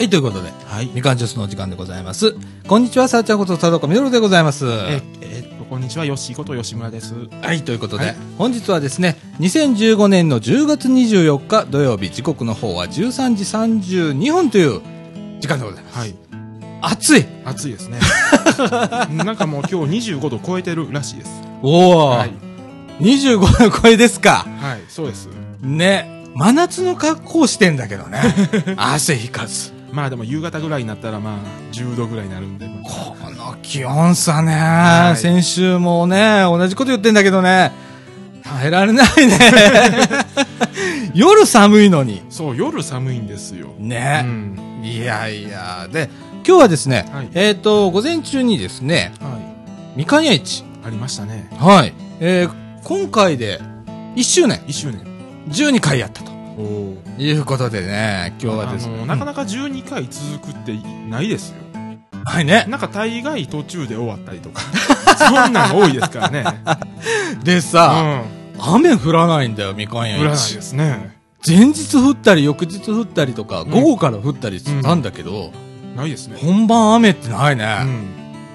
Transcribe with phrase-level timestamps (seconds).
[0.00, 0.90] はい、ということで、はい。
[0.94, 2.34] みかんジュースのお時間でございます。
[2.66, 4.64] こんにちは、さあちゃんこと佐藤みどるでございます。
[4.64, 7.12] え、えーっと、こんにちは、よっしーこと吉村です。
[7.42, 13.44] はい、ということで、はい本日はですね、2015年の10月24日土曜日、時刻の方は13時
[13.92, 14.80] 32分という
[15.38, 15.98] 時間でございます。
[15.98, 16.14] はい。
[16.80, 17.98] 暑い暑いですね。
[19.22, 21.30] なんかもう今日25度超えてるらしいです。
[21.60, 22.32] おお、はい。
[23.00, 25.28] 25の声ですかはい、そうです。
[25.60, 28.22] ね、真夏の格好してんだけどね。
[28.78, 29.78] 汗引かず。
[29.92, 31.38] まあでも夕方ぐらいになったらまあ
[31.72, 37.72] 10度ぐらいになるんで、まあこの気温差ね、はい先週もね、同じこと言ってんだけどね、
[38.42, 39.38] 耐えられないね。
[41.14, 42.22] 夜寒いのに。
[42.30, 43.74] そう、夜寒いんですよ。
[43.78, 44.22] うね。
[44.22, 44.80] ん。
[44.84, 46.08] いやいや、で、
[46.46, 49.38] 今日はですね、はいえっ、と、午前中にですね、は
[49.96, 50.60] みかん屋市。
[50.60, 50.64] い。
[50.86, 51.50] ありましたね。
[51.58, 51.92] はい。
[52.20, 53.60] えー今回で
[54.16, 55.04] 1周年、1周年。
[55.48, 56.29] 12回やったと。
[57.18, 59.04] いうことでね、今日はですね。
[59.06, 60.76] なかなか12回続くって
[61.08, 61.56] ないですよ。
[62.24, 62.66] はいね。
[62.68, 64.62] なんか大概途中で終わったりとか。
[65.16, 66.44] そんなん多いですからね。
[67.44, 68.22] でさ、
[68.58, 70.08] 雨降らないんだよ、みかんうん。
[70.10, 70.62] 屋降らない市で。
[70.62, 71.16] すね。
[71.46, 75.52] 前日降ったり、翌日降ったりとか、ん午後から降ったりしたんだけど、
[75.96, 76.36] ないですね。
[76.40, 77.78] 本番雨ってないね。
[77.82, 78.08] うん。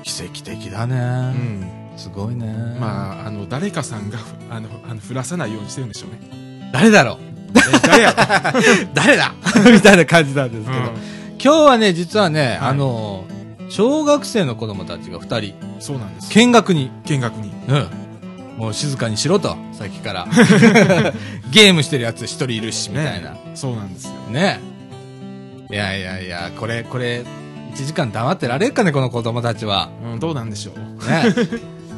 [0.04, 0.96] 奇跡的だね。
[0.96, 1.00] う
[1.38, 1.68] ん。
[1.98, 2.46] すごいね。
[2.80, 4.20] まあ、あの、誰かさんが、
[4.52, 6.70] あの、あの降らさないようにしてるんでしょうね。
[6.72, 7.18] 誰だろう？
[7.22, 7.35] え
[7.82, 8.16] 誰やろ？
[8.94, 9.34] 誰だ？
[9.72, 10.78] みたいな感じなんですけど。
[10.78, 13.24] うん今日はね、実はね、はいあの、
[13.70, 16.32] 小学生の子供たちが二人、そうなんです。
[16.32, 17.52] 見学に、見学に。
[17.68, 18.58] うん。
[18.58, 20.28] もう静かにしろと、さっきから。
[21.54, 23.32] ゲームしてるやつ一人いるし、みたいな。
[23.32, 24.14] ねそうなんですよ。
[24.32, 24.60] ね
[25.70, 27.24] いやいやいや、これ、これ、
[27.76, 29.90] 1時間黙ってられるかね、この子供たちは。
[30.14, 31.12] うん、どうなんでしょう。
[31.12, 31.26] ね。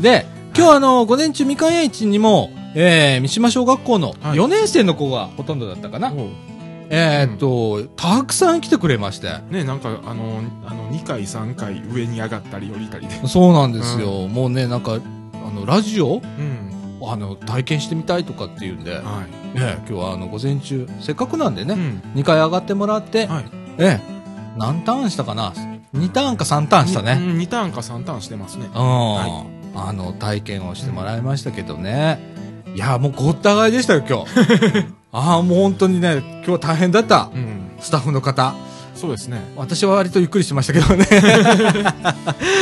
[0.02, 0.26] で、
[0.58, 6.12] 今日あの、午前中みかん屋市にも、えー、三島小学校のはい4年生の子がほとんどだったかな。
[6.90, 9.28] えーっと、たくさん来てくれまして。
[9.52, 13.28] ね、なんか、あの、あの、2回、3回上に上がったり降りたりで。
[13.28, 14.28] そうなんですよ。
[14.28, 17.08] もうね、なんか、あの、ラジオうん。
[17.08, 19.02] あの、体験してみたいとかっていうんで、は
[19.54, 21.66] ね、今日はあの、午前中、せっかくなんでい。
[21.66, 22.02] ね、うん。
[22.16, 23.46] 2回上がってもらって、はい。
[23.78, 24.18] ええ、
[24.58, 25.54] 何ターンしたかな
[25.94, 27.20] ?2 ターンか3ターンしたね。
[27.22, 28.70] うん2ターンか3ターンしてますね。
[28.74, 29.57] うん。
[29.76, 32.20] あの、体験をしてもらいましたけどね。
[32.76, 34.28] いや、もうごった返りでしたよ、今日。
[35.12, 37.30] ああ、もう本当にね、今日は大変だった。
[37.34, 37.72] うん。
[37.80, 38.54] スタッフの方。
[38.94, 39.40] そうですね。
[39.56, 41.06] 私は割とゆっくりしましたけどね。
[42.04, 42.16] ま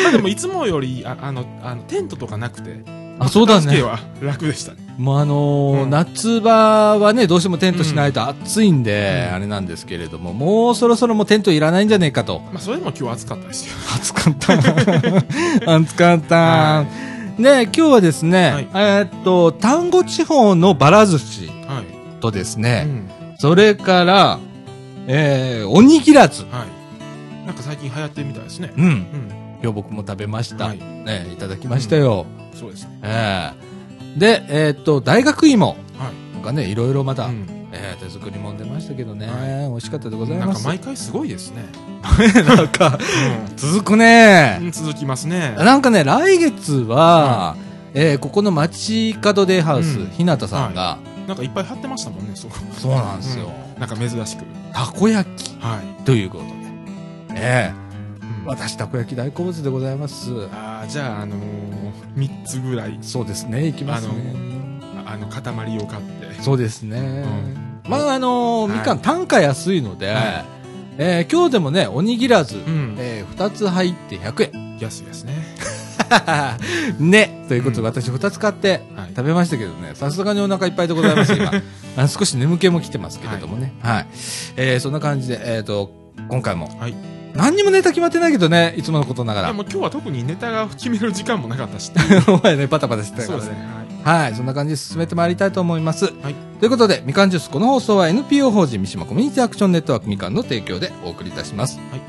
[0.09, 2.83] あでも、いつもより、ああの、あの、テントとかなくて、
[3.19, 3.81] あ、そうだね。
[3.81, 4.79] は楽でしたね。
[4.97, 12.39] もうあのーうん夏場はね、どうしてもテントしないと暑いんで、うんあれなんですけれども、もうそろそろもうテントいらないんじゃねえかと。
[12.51, 13.73] まあ、それでも今日暑かったですよ。
[13.95, 14.53] 暑かった。
[15.75, 16.35] 暑かった。
[16.35, 16.85] は
[17.37, 22.21] で、今日はですね、はいえーっと、丹後地方のバラ寿司はい。
[22.21, 23.09] とですうね、ん。
[23.37, 24.39] それから、
[25.07, 26.43] えー、おにぎらず。
[26.43, 27.45] はい。
[27.45, 28.71] なんか最近流行ってるみたいですね。
[28.77, 28.85] うん。
[28.85, 29.05] うん。
[29.61, 30.67] 今日僕も食べました。
[30.67, 30.77] はい。
[30.79, 32.25] ね、いただきましたよ。
[32.59, 32.89] そうですね。
[33.03, 33.51] え
[34.15, 35.75] えで、えーっと、大学芋は
[36.41, 36.45] い。
[36.45, 40.65] がね、いろいろまた、うんえー手作りもん出ましたけどね、は美味しかったでございなんかます。
[40.67, 41.63] 毎回すごいですね。
[42.47, 42.99] なんか、う
[43.57, 44.59] 続くね。
[44.59, 44.71] ん。
[44.71, 45.55] 続きますね。
[45.57, 47.55] なんかね、来月は、
[47.93, 52.51] えーここの街角デイハウス、うんひなたさんが、なんかいっぱい貼ってましたもんね、そう。
[52.79, 53.45] そうなんですよ、
[53.75, 54.45] うんなんか珍しく。
[54.73, 56.03] たこ焼きはい。
[56.05, 56.49] ということで。
[57.35, 57.84] ええうん
[58.45, 60.31] 私、たこ焼き大好物でございます。
[60.53, 61.39] ああ、じゃあ、あのー、
[62.15, 64.13] 3つぐらい、そうですね、いきますね。
[65.05, 66.41] ああの、塊を買って。
[66.41, 67.25] そうですね。
[67.85, 70.45] うまあ、あのーはいみかん単価安いので、はい
[70.97, 72.95] えー今日でもね、おにぎらず、うん。
[72.99, 74.77] えー、2つ入って100円。
[74.79, 75.33] 安いですね。
[76.99, 77.45] ね。
[77.47, 79.09] ということで、うん私2つ買ってはい。
[79.09, 81.51] 食べましたけどね、さすがにお腹いっぱいでございます、今。
[81.97, 83.73] あの少し眠気も来てますけれどもね。
[83.81, 84.07] はい。
[84.55, 85.91] えー、そんな感じで、えっ、と、
[86.29, 86.69] 今回も。
[86.79, 86.95] はい。
[87.35, 89.47] 何にもネタ決まってないけどね、いつものことながら。
[89.47, 91.91] でも今日は特にネタが決める時間もなかったし。
[92.27, 93.43] お前ね、パタパタしてたからね。
[93.43, 93.67] そうですね。
[94.03, 94.23] はい。
[94.23, 96.05] はい、そんな感じで進めてまいりたいと思います。
[96.05, 101.79] はいということで、みかんジュース、この放送は NPO 法人三島コミュニティアクションネットワークみかんの提供でお送りいたします。
[101.91, 102.01] はい、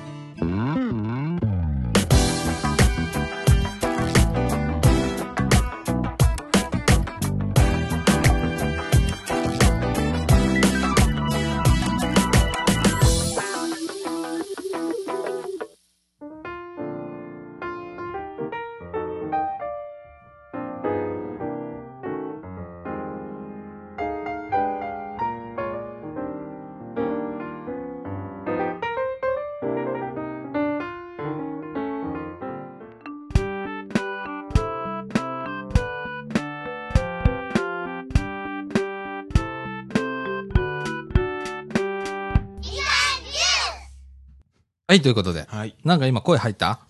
[44.89, 45.47] ということで。
[45.49, 45.75] はい。
[45.85, 46.81] なんか今声入った？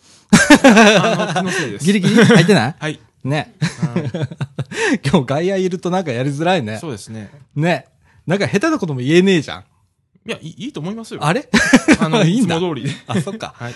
[0.64, 1.84] あの、気のせいです。
[1.84, 2.14] ギリギリ？
[2.24, 2.74] 入ってない？
[2.78, 3.00] はい。
[3.24, 3.54] ね。
[3.60, 4.28] は
[5.04, 6.78] 今日外野いるとなんかやりづらいねい。
[6.78, 7.30] そうですね。
[7.54, 7.86] ね。
[8.26, 9.64] なんか下手なことも言えねえじゃん。
[10.28, 11.24] いや、いいいいと思いますよ。
[11.24, 11.48] あれ？
[12.00, 12.94] あの、いついいんだも通りで。
[13.06, 13.54] あ、そっか。
[13.56, 13.74] はい。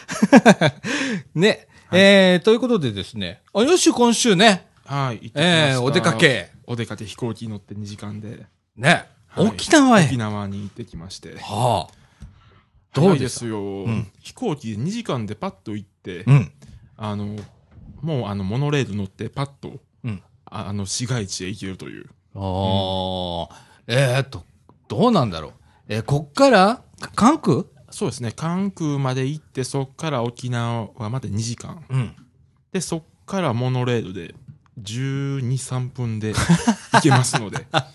[1.35, 1.67] ね。
[1.93, 3.41] えー、ということでですね。
[3.55, 4.67] あ、よし、今週ね。
[4.85, 5.33] はい。
[5.35, 6.15] えー、お出か。
[6.15, 6.51] け。
[6.67, 8.47] お出かけ飛行機乗って2時間で。
[8.77, 8.89] ね。
[9.29, 10.07] はい沖縄へ。
[10.07, 11.37] 沖縄に行ってきまして。
[11.41, 12.00] はあ。
[12.93, 16.53] どうでですすよ、ん飛行機で2時間でパッと行って、うん。
[16.97, 17.37] あの、
[18.03, 22.07] もうあの、モノレール乗ってパッと、うんああの、市街地へ行けるという。
[22.35, 23.49] あー。
[23.87, 24.45] えーっと、
[24.89, 25.53] どうなんだろう？
[25.89, 27.65] えーこっから、か関空？
[27.91, 31.85] そうですね、関空まで行って、そっから沖縄はまで2時間。
[31.89, 32.17] うん。
[32.73, 34.35] で、そっからモノレールで、
[34.81, 36.33] 12、3分で
[36.93, 37.91] 行けますので、 あ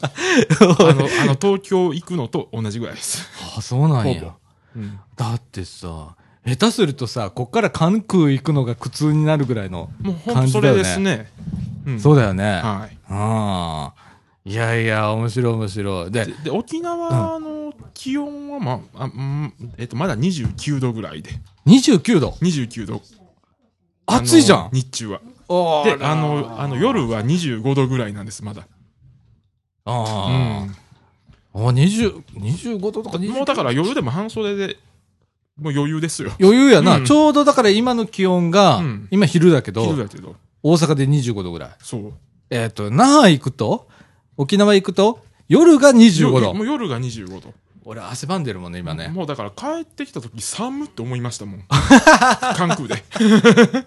[0.60, 3.28] の、あの、東京行くのと同じぐらいです。
[3.58, 4.36] あ、そうなんや。
[4.76, 5.00] うん。
[5.16, 9.90] だってさ、下手するとさ、こっから関空行くのが苦痛になるぐらいの。
[10.02, 11.32] もうほんとそれですね。
[11.86, 12.00] うん。
[12.00, 12.44] そうだよね。
[12.44, 12.98] はい。
[13.10, 14.06] ああ。
[14.48, 16.12] いやいや、面白い面白い。
[16.12, 21.32] でで、で沖縄の気温は、まあ、あうんえっと、まだ29度ぐらいで。
[21.66, 23.02] 29度？29度。
[24.06, 24.70] 暑いじゃん。
[24.72, 25.22] 日中は。
[25.48, 28.62] おで、あの、あの、夜は25度ぐらいなんです、まだ。
[28.62, 28.66] う
[29.86, 30.76] あん。
[31.56, 31.70] あ。
[31.70, 34.78] あ、20、25度とか20もうだから夜でも半袖で、
[35.60, 36.32] もう余裕ですよ。
[36.40, 40.36] 余裕やな、うんちょうどだから今の気温が、うん今昼だけど、昼だけど。
[40.62, 41.70] 大阪で25度ぐらい。
[41.80, 42.14] そう。
[42.50, 43.88] えっ、と、那覇行くと、
[44.38, 46.64] 沖縄行くと、夜が25よ度も。
[46.64, 47.54] う夜が25度。
[47.88, 49.10] 俺汗ばんでるもんね、今ね。
[49.10, 51.64] もうだから帰ってきた時寒って思いましたもん。
[52.58, 53.04] 関空で。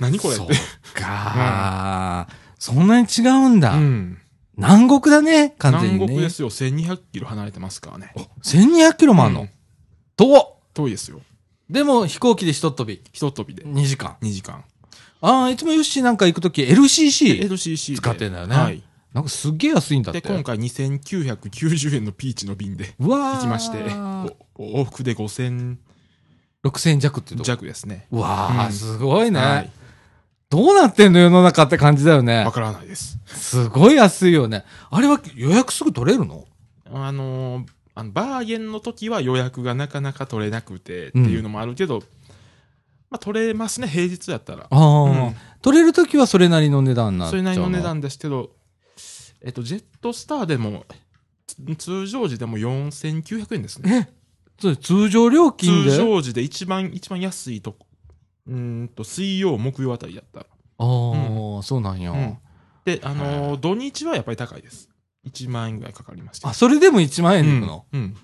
[0.00, 0.54] 何これっそて。
[0.54, 0.56] っ
[0.94, 3.74] かー、そんなに違うんだ。
[3.74, 4.18] うん。
[4.56, 5.92] 南国だね、完全に、ね。
[5.94, 6.50] 南国ですよ。
[6.50, 8.12] 1200キロ離れてますからね。
[8.42, 9.50] 1200キロもあんの、うん
[10.14, 11.20] 遠っ遠いですよ。
[11.70, 13.02] でも飛行機でひとっ飛び。
[13.12, 14.16] ひと飛びで2時間。
[14.20, 14.64] 2時間。
[15.22, 17.48] ああ、いつもヨッシーなんか行くとき LCC。
[17.48, 18.82] LCC で使ってんだよねはい。
[19.12, 20.20] なんかすっげえ安いんだって。
[20.20, 23.78] で、今回2990円のピーチの便でうわー行きまして、
[24.54, 25.76] お往復で5000
[26.64, 27.48] 6000円弱っていうとこ。
[27.48, 28.06] 弱ですね。
[28.10, 29.70] うわあ、うんすごいね、はい。
[30.52, 32.52] どうなってんの世の中って感じだよねわ。
[32.52, 33.18] からないです。
[33.24, 34.66] すごい安いよね。
[34.90, 36.44] あれは予約すぐ取れるの？
[36.92, 42.00] あのーあの、バーゲンの時は予約がなかなか取れなくてっていうのもあるけど、
[43.10, 44.66] まあ取れますね、平日やったら。
[44.68, 48.50] ああ、うん取れるときはそれなりの値段になっちゃそうれなりの値の段ですけど、
[49.40, 50.84] えっと、ジェットスターでも、
[51.46, 54.10] つ通常時でも4900円ですね。
[54.60, 55.90] そう通常料金で？
[55.92, 57.86] 通常時で一番、一番安いとこ、
[58.46, 60.46] うーんと、水曜、木曜あたりやったら。
[60.78, 62.10] ああ、そうなんや。
[62.12, 62.38] うん
[62.84, 64.88] で、あのー土日はやっぱり高いです。
[65.24, 66.48] 1万円ぐらいかかりました。
[66.48, 68.16] あ、それでも1万円うんで行くの、うん。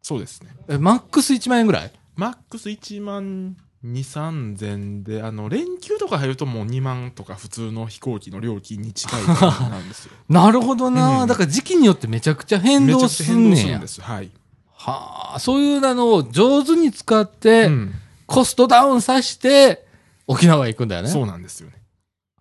[0.00, 0.56] そうですね。
[0.68, 1.92] えマックス1万円ぐらい？
[2.14, 10.12] マックス1万2、3000で、あの、連休とか入るともう2万とか普通の飛行機の料金に近い感じなんですよ。
[10.30, 13.86] なるほどな、うんだから時期によってめちゃくちゃ変動めちゃくちゃすんねんや変動するんで。
[13.88, 14.00] す。
[14.00, 14.30] はい。
[14.72, 17.94] はあ、そういうのを上手に使って、うん
[18.26, 19.86] コストダウンさして、
[20.26, 21.08] 沖縄行くんだよね。
[21.08, 21.82] そうなんですよね。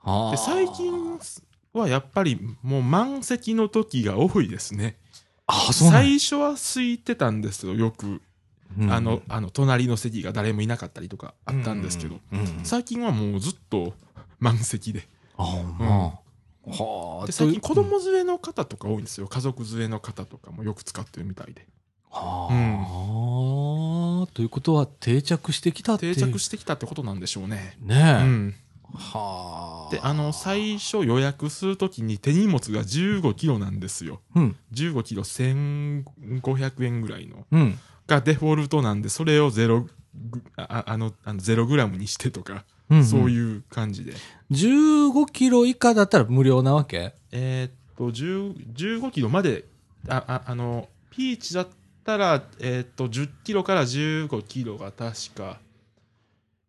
[0.02, 1.20] はあで、最近
[1.74, 4.98] はやっぱりもう満席の時が多いですね。
[5.48, 8.22] あ、そう最初は空いてたんですけど、よく、
[8.78, 13.94] うんあの、あの、隣の席が誰もいなかったりとかあったんですけど、うんうん最近はもうずっと
[14.40, 15.08] 満席で。
[15.38, 15.44] あ。
[15.44, 19.28] はあ、で、最近子供連れの方とか多いんですよ。
[19.28, 21.68] 家族連れの方とかもよく使ってるみたいで。
[22.18, 26.14] はあ、ということは定着してきたって。
[26.14, 27.78] 定着してきたってことなんでしょうね。
[27.82, 28.24] ねえ。
[28.24, 28.56] うん。
[28.94, 29.92] はあ。
[29.92, 34.22] で、あの、最初予約するときに手荷物が15キロなんですよ。
[34.36, 34.56] うん。
[34.74, 37.46] 15キロ1500円ぐらいの。
[37.52, 37.78] うん。
[38.08, 39.90] がデフォルトなんで、それをゼログ、
[40.56, 44.14] ああの、あのゼログラムにしてとか、うんうんそういう感じで。
[44.52, 47.14] 15キロ以下だったら無料なわけ？
[47.32, 49.66] えーっと、10 15キロまで、
[50.08, 51.66] あ、ああの、ピーチだ
[52.06, 55.58] ったら、えーっと、10キロから15キロが確か、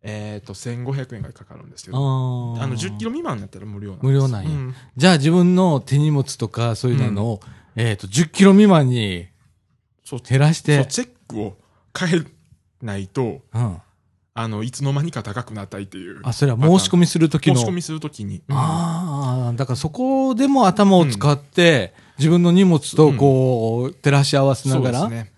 [0.01, 4.05] えーっと、1500円がかかるんですけど、ああの、10キロ未満だったら無料なんです。
[4.07, 4.49] 無料なんや。
[4.49, 4.75] うん。
[4.95, 7.39] じゃあ自分の手荷物とかそういうのを、
[7.75, 9.27] えっ、と、10キロ未満に
[10.03, 11.57] そう、減らして、チェックを
[11.97, 12.23] 変え
[12.81, 13.77] ないと、うん。
[14.33, 16.19] あの、いつの間にか高くなったりっていう。
[16.23, 17.55] あ、それは申し込みするときの。
[17.55, 18.41] 申し込みするときに。
[18.49, 24.99] ああ、だからそこでも頭を使って、自分の荷物とこう、照らし合わせながら。
[25.01, 25.31] そうですね。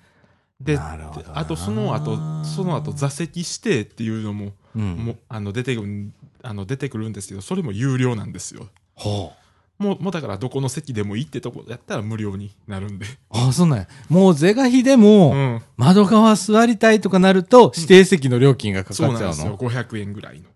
[0.62, 4.95] で、あとその後、その後座席指定っていうのも、うん。
[4.95, 6.12] もあの出てくる、
[6.43, 8.67] あの出てくるんですけど、それも有料なんですよ。
[8.95, 9.31] ほ
[9.77, 13.05] もう、もうだからどこの席でもいいってとこやったら無料になるんで。
[13.29, 13.88] ああ、そうなんや。
[14.09, 15.62] もうゼガヒでも、うん。
[15.77, 19.51] 窓側座りたいとかなると、指定席の料金がかかそうっちゃうなんですよ。
[19.51, 19.57] の。
[19.57, 20.50] 500円ぐらいの。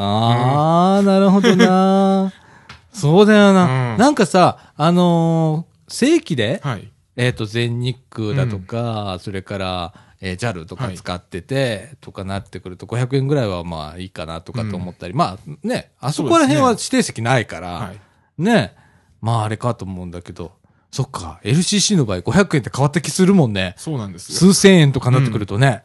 [0.00, 2.32] ああ、なるほどな。
[2.92, 3.92] そうだよな。
[3.92, 6.92] うんなんかさ、あのー正規で、はい。
[7.16, 18.00] えっ、と、全日空だとか、それから、えー JAL とか使ってて、とかなってくると、500円ぐらいはまあいいかなとかと思ったり、まあね、あそこら辺は指定席ないから、はい。
[18.42, 18.74] ね、
[19.20, 20.52] まああれかと思うんだけど、
[20.90, 23.74] そっか、LCC の場合500円って変わった気するもんね。
[23.78, 24.38] そうなんですよ。
[24.38, 25.82] 数千円とかなってくるとね。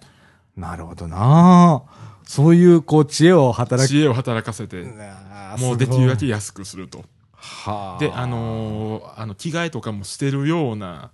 [0.56, 1.84] なるほどな
[2.26, 4.84] そういう、こう、知恵を働き、知恵を働かせて、
[5.60, 7.04] もうできるだけ安くすると。
[7.44, 8.00] はあ。
[8.00, 11.12] で、あのーあの、着替えとかも捨てるような、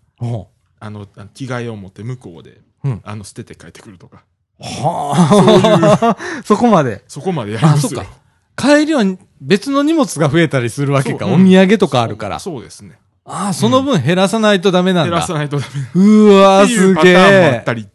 [0.80, 4.24] あの、着替えを持って向こうで、うんあの、捨てて帰ってくるとか。
[4.60, 6.44] はあ。
[6.46, 7.04] そ こまで。
[7.08, 7.90] そこまでやりあ、ますよ。
[7.90, 8.10] そっか。
[8.56, 9.04] 帰りは
[9.42, 11.26] 別の荷物が増えたりするわけか。
[11.26, 12.40] そうお土産とかあるから。
[12.40, 13.00] そうそうですね。
[13.26, 15.12] ああ、その分減らさないとダメなんだ。
[15.12, 15.82] 減らさないとダメ。
[15.82, 17.64] っうわすげうパターンもあえっ。
[17.64, 17.88] たり。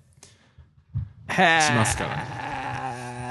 [1.28, 2.24] へしますからね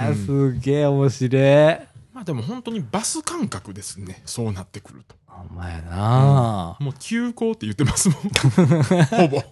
[0.02, 1.78] らうんすげえ面白い。
[2.14, 4.22] まあでも本当にバス感覚ですね。
[4.26, 5.16] そうなってくると。
[5.28, 8.18] お前なもう休校って言ってますもん。
[9.10, 9.44] ほぼ。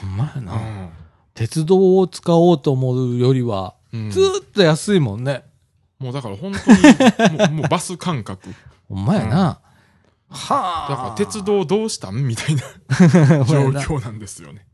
[0.00, 0.88] ほんまやな、うん
[1.34, 5.44] 鉄道を使おうと思うよりは、うんずーっと安いもんね。
[6.00, 8.52] もうだから本当に、もう もうバス感覚。
[8.88, 9.60] ほんまやな。
[10.30, 10.86] はあ。
[10.90, 12.62] だから鉄道どうしたんみたいな
[13.46, 14.66] 状況なんですよね。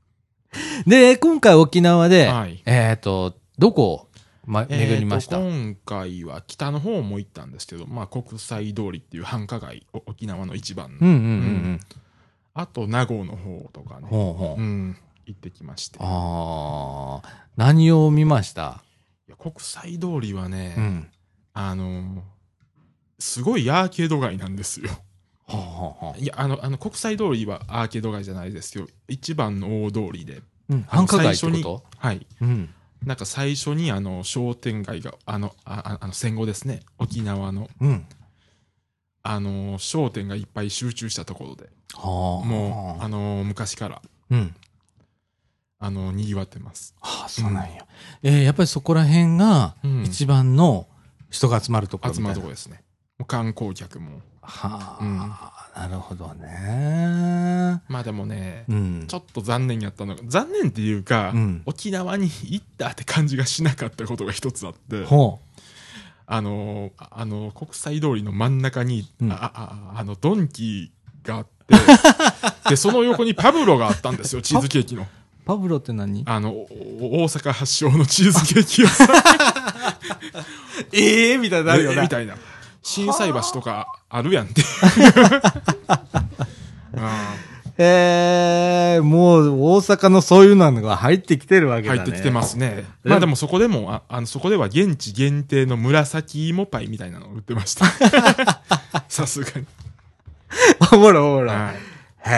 [0.87, 4.04] で、今回沖縄で、はいえっ、と、どこを、
[4.47, 10.99] ま、巡りました、えーと今回は北の方も行ったんですけど、まあ国際通りっていう繁華街、お沖縄の一番の。
[11.01, 11.25] うんうんうんう
[11.73, 11.81] ん。
[12.55, 14.07] あと名護の方とかね。
[14.09, 14.61] ほうほう。
[14.61, 14.97] うん。
[15.27, 15.97] 行ってきまして。
[15.97, 18.83] いああ、何を見ました？
[19.27, 21.11] や国際通りはね、うん。
[21.55, 22.21] あのー
[23.21, 24.91] すごいアーケード街なんですよ。
[25.45, 28.87] ほうほうほいや、あの、あの国際通りはアーケード街じゃないですよ。
[29.09, 30.39] 一番の大通りで。
[30.39, 30.43] う。
[30.71, 30.83] うん。
[30.83, 32.19] 繁華街ってこはい。
[32.21, 32.75] とうん。
[33.05, 36.81] なんか最初にあの商店街が、あの、あああの戦後ですね。
[36.99, 38.07] 沖縄の、うん。
[39.23, 41.71] あの、商店がいっぱい集中したところで。
[41.95, 42.47] はあ。
[42.47, 44.55] もう、あの、昔から、うん。
[45.79, 46.95] あの、賑わってます。
[47.01, 47.87] はあ、そうなんや。
[48.23, 50.87] えーやっぱりそこら辺がうん一番の
[51.31, 52.35] 人が集まるところみたいな。
[52.35, 52.83] 集まるとこですね。
[53.27, 54.21] 観光客も。
[54.47, 57.83] はうんあ、なるほどね。
[57.89, 59.05] まあでもね、うん。
[59.09, 65.41] ちょっと残念やったのが、残念っていうか、うん沖縄に行ったって感じがしなかったことが一つあって、ほ
[66.27, 70.93] あの、ああの、国際通りの真ん中に、うんあああの、ドンキ
[71.25, 71.75] があって、
[72.71, 75.03] で、その横にパブロがあったんですよ、チーズケーキの。
[75.03, 75.07] う。
[75.45, 76.23] パブロって何？
[76.27, 79.09] あの、大阪発祥のチーズケーキ屋さん。
[80.93, 82.37] ええみたいにえみたいな。
[82.85, 84.63] 震災橋とかあるやんって。
[86.97, 87.35] あ
[87.77, 92.01] ええもう大阪のそういうのが入ってきてるわけだね。
[92.03, 92.85] ー入ってきてますね。
[93.05, 93.09] え？
[93.09, 97.87] まあでもそこでも、ああの、そこでは現地限定の紫芋パイみたいなのを売ってました。
[99.09, 99.67] さすがに。
[100.89, 101.53] ほらほら。
[101.53, 101.75] はい
[102.27, 102.35] へえ、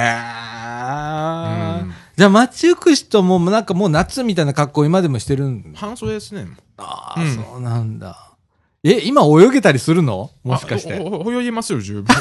[1.82, 5.74] うんじゃあ街行く人もなんかもう夏みたいな格好今でもしてるん？
[5.76, 6.46] 半袖ですね。
[6.78, 8.25] ああ、うんそうなんだ。
[8.88, 10.30] え、今泳げたりするの？
[10.44, 10.94] もしかして。
[10.94, 12.16] 泳げますよ、十分。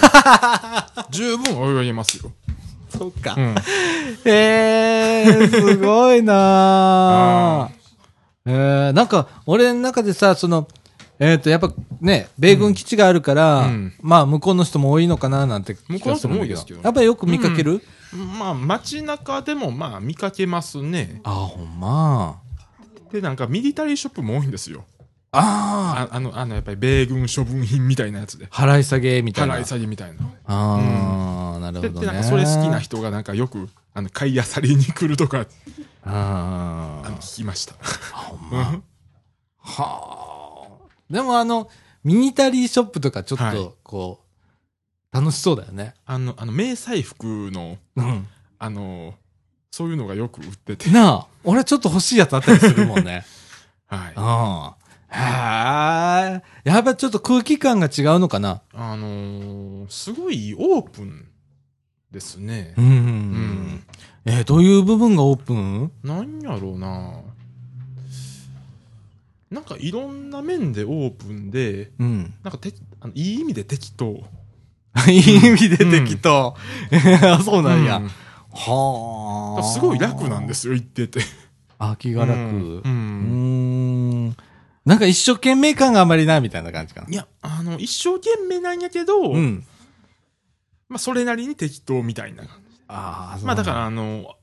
[1.11, 2.31] 十分泳げますよ。
[2.89, 3.55] そっかうん。
[4.25, 7.75] えー、すごいなー
[8.47, 10.67] えー、なんか、俺の中でさ、その、
[11.19, 17.81] えっ、と、やっぱね、米軍基地があるから、うんまあ、向こうの人も多いのかななんて気向こうの人も多いですけどやっぱりよく見かける、
[18.37, 21.21] まあ、街中でもまあ見かけますね。
[21.23, 22.39] あ、ほんま。
[23.11, 24.83] で、なんかミリタリーショップも多いんですよ。
[25.37, 28.47] ああ、ああの、あの、やっぱり米軍処分品みたいなやつで。
[28.47, 29.55] 払い下げみたいな。
[29.55, 30.17] 払い下げみたいな。
[30.45, 32.07] ああ、なるで、でほどね。
[32.07, 35.45] なんかそれ好きな人がなんかよく、あの、買い漁りに来るとか、
[36.03, 37.75] ああの、聞きました。
[38.13, 38.81] あ、ほんま。
[39.59, 40.85] はあ。
[41.09, 41.69] でもあの、
[42.03, 45.93] ミニタリーショップとかちょっはいと、こう、楽しそうだよね。
[46.05, 48.27] あの、あの、迷彩服の、うん。
[48.59, 49.15] あの、
[49.71, 50.89] そういうのがよく売ってて。
[50.91, 53.25] なあ、俺ちょっと欲しいやつあったりするもんね。
[53.87, 54.13] はい。
[54.15, 54.84] うん。
[55.15, 56.69] へえ。
[56.69, 58.61] やっぱちょっと空気感が違うのかな？
[58.73, 61.27] あのーすごいオープン
[62.11, 62.81] ですねう。
[62.81, 62.85] ん。
[63.31, 63.83] ん
[64.25, 65.91] えーどういう部分がオープン？
[66.03, 67.21] なんやろうな
[69.51, 72.33] なんかいろんな面でオープンで、うん。
[72.43, 74.23] なんかてあのいい意味で適当。
[75.07, 76.55] いい意味で適当。
[77.23, 77.97] あ そうなんや。
[77.97, 78.09] うん
[78.57, 79.63] はあ。
[79.63, 81.19] すごい楽なんですよ、行ってて。
[81.77, 82.39] あ、気が楽。
[82.39, 83.54] ううんーんん。
[84.85, 87.07] なんか一生懸命感があまりないみたいな感じかな。
[87.09, 89.63] いや、あの、一生懸命なんやけど、うん。
[90.87, 92.43] まあ、それなりに適当みたいな。
[92.87, 94.35] ああ、まあ、だから、あの、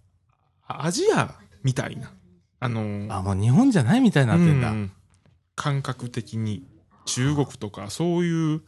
[0.67, 2.13] あアジアみたいな。
[2.59, 4.71] あの、あ、もう日本じゃないみたいになってんだ。
[4.71, 4.93] うん
[5.55, 6.67] 感覚的に
[7.05, 8.63] 中国とかそういう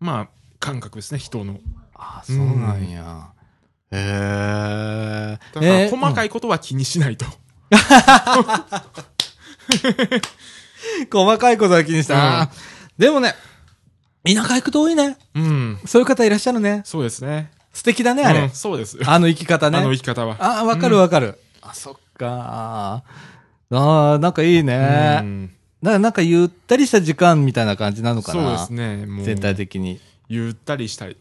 [0.00, 1.60] まあ感覚ですね人の
[1.94, 3.30] あそうなんや。
[3.92, 5.38] へえ。
[5.54, 7.24] だからえー細かいことは気にしないと、
[11.12, 12.40] 細かいことは気にした。
[12.40, 12.48] うん
[12.98, 13.34] でもね、
[14.26, 15.16] 田舎行くと多いね。
[15.34, 16.82] うんそういう方いらっしゃるね。
[16.84, 18.40] そうですね素敵だね、あれ。
[18.40, 19.78] うんそうですあの生き方ね。
[19.78, 21.38] あの生き方はあ、わかるわかる。
[21.60, 23.04] あ、そっか。
[23.70, 25.18] ああ、なんかいいね。
[25.22, 28.42] うんだからなんかゆったりした時間みたいな感じなのかな。
[28.42, 30.00] そうですねもう全体的に。
[30.28, 31.16] ゆったりしたい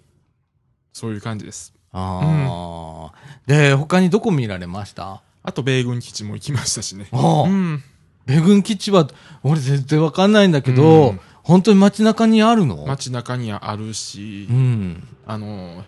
[0.93, 3.13] そういう感じですああ、
[3.45, 5.21] で、他にどこ見られました？
[5.43, 7.83] あと米軍基地も行きましたしねああうん
[8.27, 9.07] 米軍基地は、
[9.41, 12.83] 俺全然わかんないんだけど、うん本当に街中にあるの？
[12.85, 15.07] 街中にはあるし、うん。
[15.25, 15.81] あの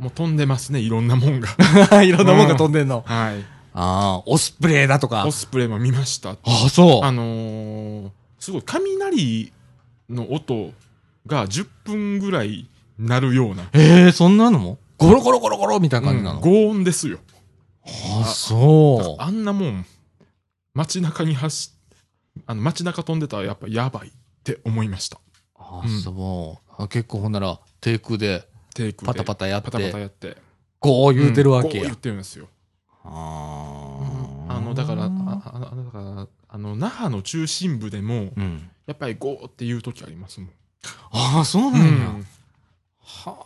[0.00, 1.48] もう飛んでますねいろんなもんが
[2.02, 3.04] いろんなもんが飛んでんの？
[3.06, 3.36] はい
[3.72, 5.24] ああ、オスプレイだとか。
[5.26, 7.04] オスプレイも見ましたああ、そう。
[7.04, 8.10] あのー
[8.40, 9.52] すごい雷
[10.10, 10.72] の音
[11.28, 14.78] が10分ぐらい鳴るような、ええそんなのも？
[14.98, 17.20] ゴロゴロゴロゴロみたいな感じなの、うん轟音ですよ。
[17.86, 19.22] ああ、そう。
[19.22, 19.86] あんなもん、
[20.74, 21.72] 街中に走
[22.38, 24.10] っ、あの街中飛んでたらやっぱやばいっ
[24.42, 25.20] て思いました。
[25.54, 26.82] ああ、うんそう。
[26.82, 30.36] あ結構ほんなら、低空でテイクでパタパタやって、パタパタやって。
[30.78, 31.74] こう言うてるわけや。
[31.74, 32.48] うんこう言ってるんですよ。
[33.04, 38.70] あああの、だから、あああだから、あの、那覇の中心部でも、うん。
[38.86, 40.50] やっぱりゴーって言う時ありますもん。
[41.12, 41.86] ああ、そううなんや。
[42.08, 42.26] ん
[43.00, 43.36] は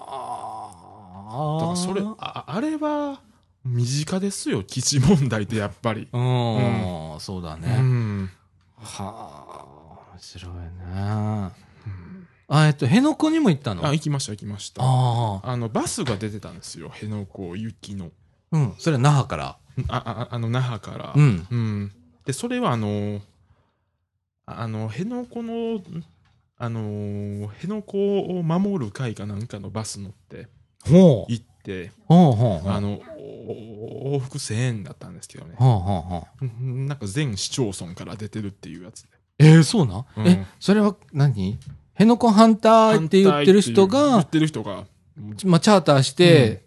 [1.29, 1.61] あ。
[1.61, 3.21] だからそれ、ああれは、
[3.67, 6.09] 身近ですよ、基地問題ってやっぱり。
[6.13, 7.77] うん、そうだうね。
[7.77, 8.31] ん。
[8.77, 11.67] はあ、面白いね。
[12.49, 13.85] あ、えっと、辺野古にも行ったの？
[13.85, 14.83] あ、行きました、行きました。
[14.83, 15.51] ああ。
[15.51, 16.91] あの、バスが出てたんですよ。
[16.91, 18.11] 辺野古行きの。
[18.53, 18.75] うん。
[18.79, 19.59] それは那覇から？
[19.89, 21.13] あ、あ、あの、那覇から。
[21.17, 21.47] うん。
[21.51, 21.93] うん。
[22.25, 23.21] で、それはあの、
[24.47, 25.83] ああの、辺野古の、
[26.59, 30.47] あの、辺野古を守る会かなんかのバス乗って
[30.89, 31.33] ほう。
[31.33, 32.73] 行って、ほうほうほう。
[32.73, 33.16] あの、お
[33.53, 35.55] 往復1000円だったんですけどね。
[35.57, 36.45] ほうほうほう。
[36.45, 39.09] うんなんか全市町村から出てるっていうやつで。
[39.39, 39.99] えー、そうな？
[39.99, 41.59] ん、うんえ、それは何？
[41.93, 44.85] 辺野古反対って言ってる人が言っ、てる人が、
[45.45, 46.65] まあ、チャーターして、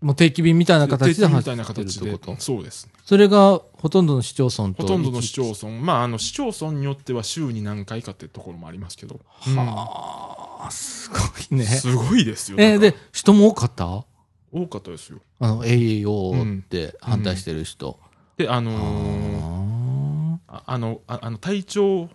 [0.00, 2.36] もう定期便みたいな形でみ走ってるってでこと？
[2.40, 2.88] そうです。
[3.04, 4.82] それがほとんどの市町村と。
[4.82, 11.16] ほとんどの市町村、まあ、あの市町村によっては週に何回かってところもありますけど、はあ、すご
[11.50, 11.64] いね。
[11.64, 12.56] すごいですよ。
[12.60, 14.04] えーで、人も多かった？
[14.52, 15.18] 多かったですよ。
[15.40, 17.98] あの、AAO って反対してる人。
[18.36, 22.08] で、あのーあああのああの体調を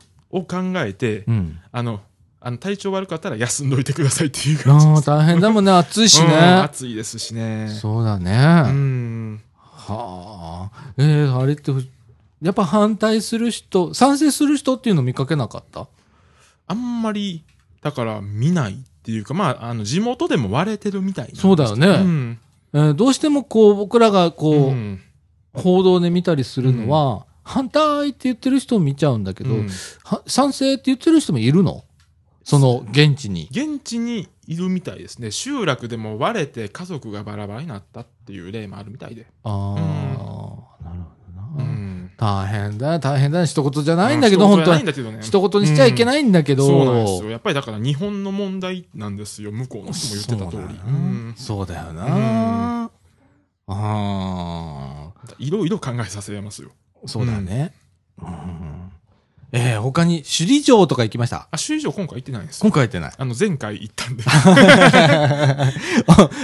[0.44, 0.46] 考
[0.78, 1.26] えて。
[1.72, 2.02] あの
[2.40, 5.06] あの体調悪かったら休んどいてくださいっていう感じです。
[5.08, 5.72] 大変だもんね。
[5.72, 6.36] 暑いしうんね。
[6.38, 7.68] 暑いですしね。
[7.82, 8.32] そうだうね。
[8.72, 9.42] ん。
[9.62, 10.94] はあ。
[10.98, 11.72] えー、あれって、
[12.42, 15.88] やっぱ反対する人、賛成する人っていうの見かけなかった？
[16.68, 17.44] あんまり、
[17.82, 22.40] だから見ないっていうか、まあ、あの地元でも割れてるみたいそうだよねうん。
[22.74, 25.02] えーどうしてもこう、僕らがこう、うん
[25.54, 29.70] 報道で見たりするのは、反対って言ってる人を見ちゃうんだけど、うん
[30.04, 31.84] は賛成って言ってる人もいるの？
[32.44, 33.48] その現地に。
[33.50, 35.32] 現地にいるみたいですね。
[35.32, 39.26] 集落でも割れて家族がバラバラになったっていう例もあるみたいで。
[39.46, 40.67] ああ。
[42.18, 43.46] 大変だ、大変だ。
[43.46, 44.92] 一言じゃないんだけど、うん本当は一
[45.50, 46.66] 言にしちゃいけないんだけど。
[46.66, 47.30] そうなんですよ。
[47.30, 49.52] やっぱりだから日本の問題なんですよ。
[49.52, 50.80] 向こうの人も言ってた通り。
[50.88, 52.90] うんそうだよな。
[53.68, 56.72] あいろいろ考えさせますよ。
[57.04, 57.74] あ、そうだね。
[58.22, 58.92] うん
[59.54, 61.48] えー、他に首里城とか行きました？
[61.52, 63.12] あ、首里城今回行ってないんですよ今回行ってない。
[63.18, 64.24] あの、前回行ったんで。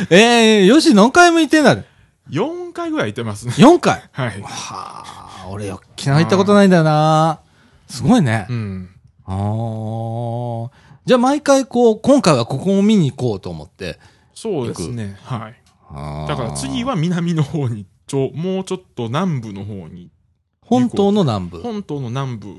[0.09, 1.83] えー、よし、何回も行ってない。
[2.29, 3.53] 4回ぐらい行ってますね。
[3.57, 4.03] 4回？
[4.11, 4.41] はい。
[4.41, 7.39] はあ、俺、沖縄行ったことないんだよな。
[7.87, 8.47] すごいね。
[8.49, 8.89] うん。
[9.25, 10.71] ああ。
[11.05, 13.99] じゃあ、毎回こう、今回はここを見に行こうと思って。
[14.33, 15.17] そうですね。
[15.23, 15.55] はい。
[16.27, 20.09] だから次は南の方に、ちょ、もうちょっと南部の方に、
[20.61, 21.59] 本島の南部。
[21.61, 22.55] 本島の南部、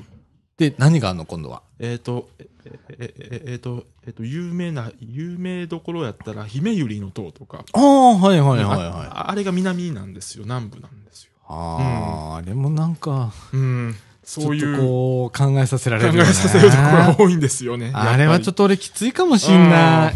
[0.56, 1.62] で、何があるの今度は？
[1.80, 8.86] えっ、と、え、え、え、ええーと、えっ、と、有名な、有名どころやったら、姫百合の塔とか、ああ、はいはいはいはい。
[8.86, 11.03] ああれが南なんですよ、南部なんで
[11.48, 13.96] ああ、あれもなんか、うん。
[14.24, 16.32] そういう考こう、考えさせられえるよね。
[16.32, 17.90] させるところが多いんですよね。
[17.94, 18.52] あれはちょっと。
[18.52, 20.14] と俺きついかもしんない。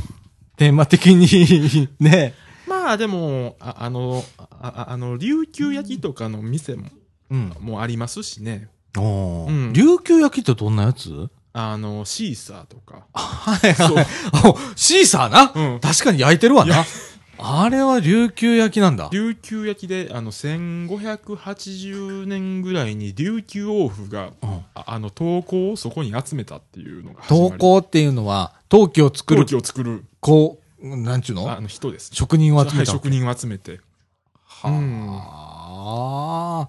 [0.57, 2.35] テーマ的に、 ね。
[2.67, 6.89] まあでも、ああの、あああの、琉球焼きとかの店も、
[7.31, 7.53] うん。
[7.61, 8.69] もうありますしね。
[8.97, 11.29] おーうん琉球焼きってどんなやつ？
[11.53, 13.07] あの、シーサーとか。
[13.13, 14.07] はいそうはい。
[14.45, 16.85] おシーサーな、うん確かに焼いてるわな。
[17.41, 19.09] あれは琉球焼きなんだ。
[19.13, 31.51] 琉球焼きで、あの、1580年ぐらいに琉球王府が、うんああの、陶工をそこに集めたっていうのが陶工っていうのは、陶器を作る陶器を作る、こう、なんちゅうの？
[31.51, 32.11] あの、人です。
[32.13, 32.77] 職人を集めた。
[32.79, 33.81] はい職人を集めて。
[34.45, 34.69] は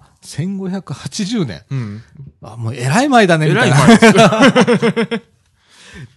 [0.22, 1.62] 1580年。
[1.70, 2.02] うん。
[2.42, 4.28] あ、もう偉い前だね、みえらいたいな。
[4.40, 5.22] 前です。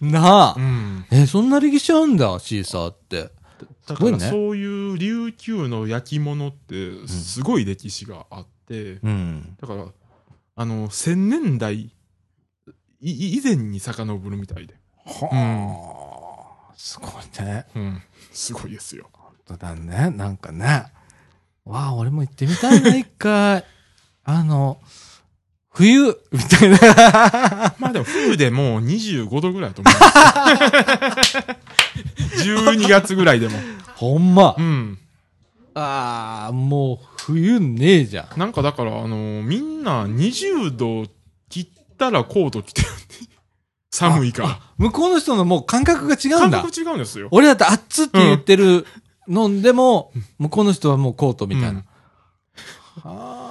[0.00, 0.60] なあう。
[0.60, 1.04] ん。
[1.10, 3.30] え、そんな歴史あんだ、シーサーって。
[3.86, 9.56] だからそういう琉球の焼き物って、すごい歴史があって、うん。
[9.60, 9.86] だから、
[10.56, 11.92] あの、千年代
[13.00, 14.74] い以前に遡るみたいで。
[15.04, 17.66] はあ、すごいね。
[17.74, 18.02] うん。
[18.32, 19.10] すごいですよ。
[19.12, 20.10] 本当だね。
[20.10, 20.86] なんかね。
[21.64, 23.64] わあ、俺も行ってみたいな、一回。
[24.24, 24.80] あの、
[25.74, 26.78] 冬、みたいな。
[27.78, 29.94] まあでも冬でもう25度ぐらいだと思う
[31.12, 32.58] んですよ。
[32.70, 33.58] 12月ぐらいでも。
[33.96, 34.62] ほんまう。
[34.62, 34.98] ん。
[35.74, 38.38] ああ、もう冬ねえじゃん。
[38.38, 41.08] なんかだから、あのみんな20度
[41.48, 42.88] 切ったらコート着てる。
[43.90, 44.60] 寒いから。
[44.78, 46.80] 向こうの人のもう感覚が違うんだ感覚。
[46.80, 47.28] 違うんですよ。
[47.32, 48.86] 俺だってあっつって言ってる
[49.26, 51.68] のんでも、向こうの人はもうコートみたいな。
[51.70, 51.84] うん
[53.02, 53.43] ああ、な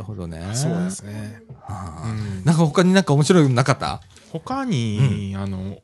[0.00, 0.50] るほどね。
[0.54, 1.42] そうですね。
[1.62, 4.00] はあうんなんか他になんか面白いのなかった？
[4.32, 5.78] 他に、あの、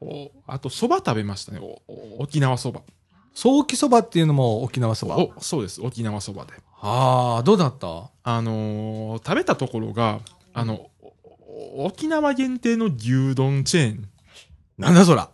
[0.00, 1.58] おおあと、蕎麦食べましたね。
[1.60, 2.80] おお沖縄蕎麦。
[3.34, 5.16] 早期そばっていうのも沖縄そば。
[5.18, 5.80] お、そうです。
[5.82, 6.54] 沖縄蕎麦で。
[6.80, 8.10] ああ、どうだった？
[8.24, 10.20] あのー食べたところが、
[10.54, 10.90] あの、
[11.76, 14.08] お沖縄限定の牛丼チェーン
[14.78, 15.28] なんだそら。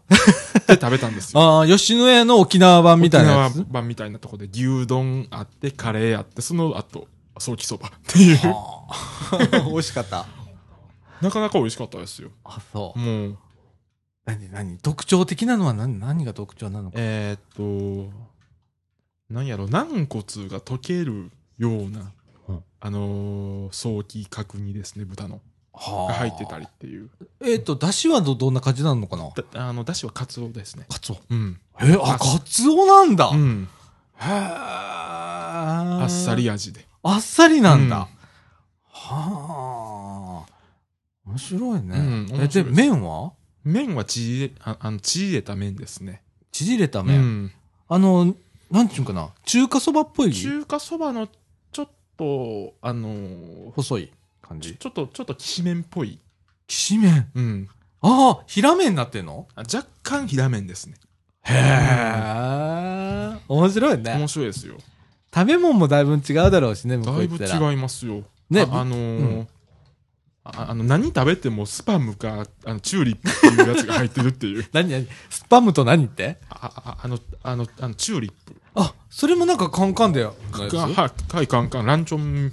[0.66, 1.40] で食べたんですよ。
[1.42, 3.52] ああ、吉野家の沖縄版みたいなやつ？
[3.52, 3.66] 沖縄。
[3.70, 7.06] 版みたいなところで牛丼あって、カレーあって、その後、
[7.38, 8.36] ソーキそばっていう。
[8.38, 8.86] は
[9.32, 10.26] あ 美味しかった。
[11.20, 12.30] なかなか美味しかったですよ。
[12.44, 12.98] あ、そう。
[12.98, 13.38] もう、
[14.24, 14.78] 何、何？
[14.78, 16.96] 特徴的なのは何、何が特徴なのか。
[16.98, 18.12] えーっと、
[19.30, 22.12] なんやろ、軟骨が溶けるような、
[22.48, 25.40] うんあのー、早期角煮ですね、豚の。
[25.72, 27.10] はが入ってたりっていう。
[27.42, 29.30] えっ、と、だしはど、どんな感じなのかな？
[29.52, 30.86] だあの、だしはカツオですね。
[30.88, 31.18] カツオ。
[31.30, 31.60] うん。
[31.80, 33.30] え、あ、カツオなんだ。
[33.30, 33.68] へうん。
[34.20, 34.24] え。
[34.24, 36.34] ああっさ。
[36.34, 36.86] り味で。
[37.06, 37.96] あっさりなんだ。
[37.96, 38.04] うん
[38.96, 40.52] はあ。
[41.26, 41.98] 面白いね。
[41.98, 43.32] うん面白いえ、で、麺は？
[43.64, 46.22] 麺は縮れ、ああの、縮れた麺ですね。
[46.52, 47.44] 縮れたう麺。
[47.46, 47.52] ん。
[47.88, 48.34] あの、
[48.70, 49.28] なんちゅうんかな？
[49.44, 50.32] 中華そばっぽい？
[50.32, 51.28] 中華そばの、
[51.72, 54.76] ちょっと、あのー細い感じ？
[54.76, 56.18] ちょっと、ちょっときしめんっぽい。
[56.66, 57.30] きし麺。
[57.34, 57.68] うん。
[58.00, 59.46] ああ、平麺になってんの？
[59.54, 60.94] あ若干平麺ですね。
[61.42, 63.38] へえ。
[63.48, 64.28] 面白いね面。
[64.28, 64.76] 白いですよ。
[65.34, 67.70] 食べ物もだいぶ違うだろうしね、向こだいぶう行ったら。
[67.70, 68.22] 違いますよ。
[68.50, 69.48] ねああのーうん
[70.46, 74.66] ああの、何食べてもスパムか、あの、チューリップっていうやつが入ってるっていう。
[74.74, 75.08] 何何？
[75.30, 76.36] スパムと何って？
[76.50, 78.54] あ、ああの、あの、あの、チューリップ。
[78.74, 80.36] あ、それもなんかカンカンでよ。
[80.52, 82.52] かはい、はい、カンカン、ランチョン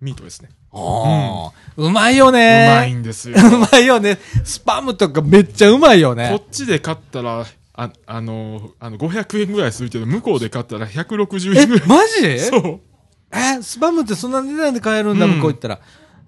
[0.00, 0.48] ミートですね。
[0.72, 2.68] ああ、うまいようね。
[2.74, 3.36] まいんですよ。
[3.46, 4.18] うまいよね。
[4.44, 6.42] スパムとかめっちゃうまいよこねっ。
[6.50, 7.44] ちで買ったら、
[7.80, 12.40] ああの、あの、500円ぐらいするけど、向こうで買ったら160え円ぐらい。、マジ？
[12.40, 12.80] そう。
[13.30, 15.78] え、スパムってそんな値段で買えるんだ、うん向こう行ったら。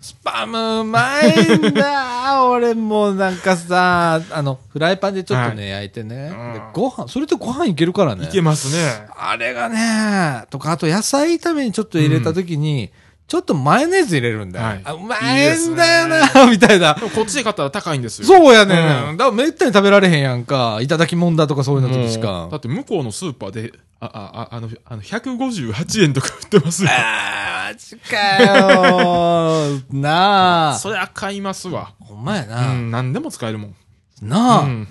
[0.00, 2.40] スパムうまいんだ。
[2.48, 6.32] 俺もうなんかさ、あの、フライパンでちょっとね、焼いてね。
[6.32, 8.26] うんでご飯、それとご飯いけるからね。
[8.26, 9.08] いけますね。
[9.18, 12.90] あれがね、とか、あと野菜炒めにちょっと入れたときに、
[13.30, 14.66] ちょっとマヨネーズ入れるんだよ。
[14.66, 18.26] はいあうまいんだよな、みたいなこっちで買ったら高いんですよ。
[18.26, 19.16] そうやね、うんん。
[19.18, 20.80] だからめったに食べられへんやんか。
[20.82, 22.60] いただきもんだとかそういうの時しかだっ。
[22.60, 26.90] て向こうのスーパーで、あ、あ、ああの、あの、158円とか売ってますよ。
[26.92, 30.74] あー、マジかよなあ。
[30.80, 31.92] そりゃ買いますわ。
[32.00, 32.72] ほんまやうな。
[32.72, 33.76] ん、何でも使えるもん。
[34.22, 34.88] なあ、うん。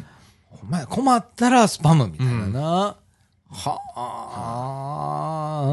[0.49, 2.95] ほんまや、困ったらスパムみたいなな。
[3.51, 3.79] は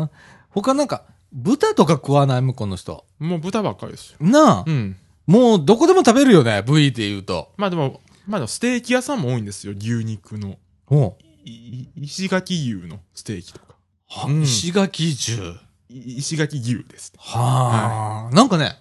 [0.03, 0.09] あ。
[0.51, 1.03] 他なんか、
[1.37, 2.43] 豚とか食わない？
[2.43, 3.05] 向こうの人。
[3.19, 4.17] もう豚ばっかりですよ。
[4.21, 4.97] なあ、うん。
[5.27, 7.53] もうどこでも食べるよね、部位で言うと。
[7.59, 9.75] まあでも、まあでもステーキ屋さんも多いんですよ。
[9.77, 10.57] 牛肉の。
[10.89, 13.75] おいい石垣牛のステーキとか。
[14.09, 15.57] は、うん石垣中。
[15.91, 17.13] い石垣牛です。
[17.19, 18.77] はあ、なんかね、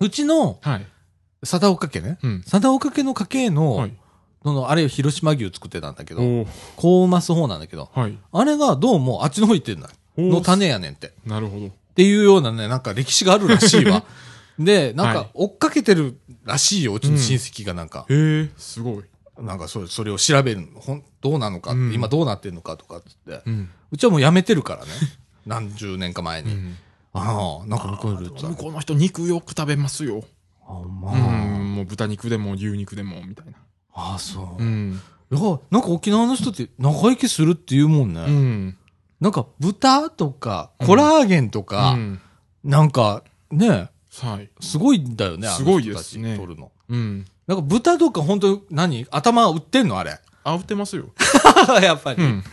[0.00, 0.86] うちのはい。
[1.44, 2.18] 貞岡家ね。
[2.22, 2.42] うん。
[2.42, 3.92] 貞岡家の家系の、はい。
[4.42, 8.16] その、あれ広島牛作ってたんだけど、おーこうます方なんだけど、はい。
[8.32, 9.90] あれがどうもあっちの方行ってんだ。
[10.16, 11.08] の種やねんって。
[11.08, 11.70] っなるほど。
[11.94, 14.04] ていうようなね、なんか歴史があるらしいわ。
[14.58, 18.06] で、なんはいか追っかけてるらしいよ、うちの親戚がなんか。
[18.08, 19.04] へえ、すごい。
[19.38, 20.80] なんかそれ、それを調べるの。
[20.80, 23.42] ほん、どうなのかって、うん今どうなってんのかとかっつって。
[23.44, 23.68] うん。
[23.92, 24.90] うちはもうやめてるからね。
[25.44, 26.52] 何十年か前に。
[26.52, 26.76] うん。
[27.12, 30.24] ああ、なんか向こういるやつ向こうの人肉よく食べますよ。
[30.66, 31.16] あ、まう
[31.62, 33.52] ん、もう豚肉でも牛肉でも、みたいな。
[33.94, 34.14] あ。
[34.16, 34.62] あ、そう。
[34.62, 35.00] うん。
[35.30, 38.20] いや、なんか沖縄の人って長生きするって言うもんね。
[38.20, 38.76] うん。
[39.20, 42.20] なんか豚とか、コラーゲンとか、うん
[42.64, 43.90] なんかね、
[44.22, 44.50] はい。
[44.60, 46.72] すごいんだよね、あのすごいですね人たち取るの。
[46.88, 47.24] うん。
[47.46, 49.06] なんか豚とか本当何？
[49.10, 50.18] 頭売ってんのあれ。
[50.42, 51.10] あ、売ってますよ。
[51.80, 52.22] やっぱり。
[52.22, 52.44] うん。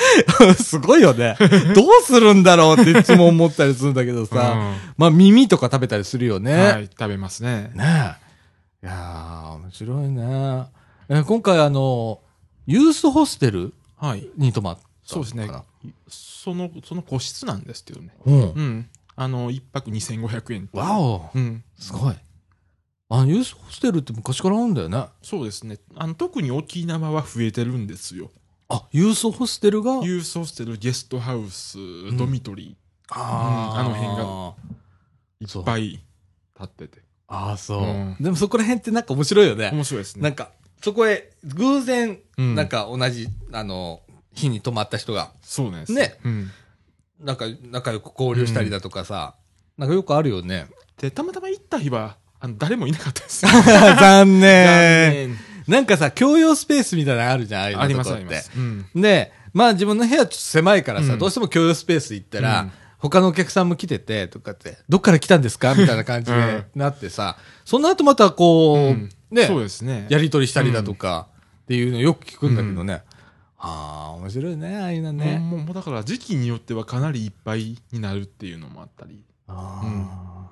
[0.54, 1.36] すごいよね。
[1.74, 4.52] どうするんだろうっていつも思ったりするんだけどさ。
[4.52, 6.54] うんまあ耳とか食べたりするよね。
[6.54, 7.72] はい、食べますね。
[7.74, 8.16] ね
[8.82, 8.86] え。
[8.86, 10.66] いやー、面白いね。
[11.08, 12.20] え今回あの、
[12.66, 14.28] ユースホステルはい。
[14.36, 15.48] に泊まったそうですね。
[16.08, 18.14] その、その個室なんですけどね。
[18.24, 18.34] うん。
[18.34, 18.90] うん。
[19.16, 20.68] あの、一泊2500円。
[20.72, 21.30] わお。
[21.34, 21.64] うん。
[21.78, 22.14] すごい。
[23.12, 25.04] あの、ユースホステルって昔からあるんだよね。
[25.22, 25.78] そうですね。
[25.96, 28.30] あの、特に沖縄は増えてるんですよ。
[28.68, 29.94] あ、ユースホステルが？
[30.04, 31.76] ユースホステル、ゲストハウス、
[32.16, 32.76] ドミトリ
[33.08, 34.54] あーうんあの辺が
[35.40, 36.02] いっぱい立
[36.64, 37.02] ってて。
[37.26, 39.70] ああ、そう、うんでもそこら辺ってなんか面白いよね。
[39.72, 40.22] 面白いですね。
[40.22, 44.02] なんか、そこへ偶然、うんなんか同じ、あの、
[44.34, 45.92] 日に泊まった人が、そうなんです。
[45.92, 46.18] ね。
[46.24, 46.50] うん。
[47.20, 49.34] なんか仲良く交流したりだとかさ、
[49.76, 50.66] なんかよくあるよね。
[50.98, 53.44] で、たまたま行った日は、あの、誰もいなかったです。
[53.46, 55.28] 残念。
[55.28, 55.38] 念。
[55.66, 58.42] なんかさ、共用スペースみたいなのあるじゃん、ああいうのあります、とこって。
[58.56, 58.86] うん。
[58.94, 65.74] で、まあ自分の部屋ちょっと狭いからさ、うんどうしても共用スペース行ったら、うん他のお客さんも来てて、とかって、どっから来たんですか？
[65.74, 70.04] みたいな感じで なってさ、その後またこう、うんね、そうですね。
[70.10, 71.28] やりとりしたりだとか、
[71.62, 73.02] っていうのよく聞くんだけどね。
[73.62, 75.38] ああ、面白いね、ああいうのね。
[75.38, 79.22] もうもうだから時期によってはかなりいっぱいになるっていうのもあったり。
[79.48, 80.50] ああ、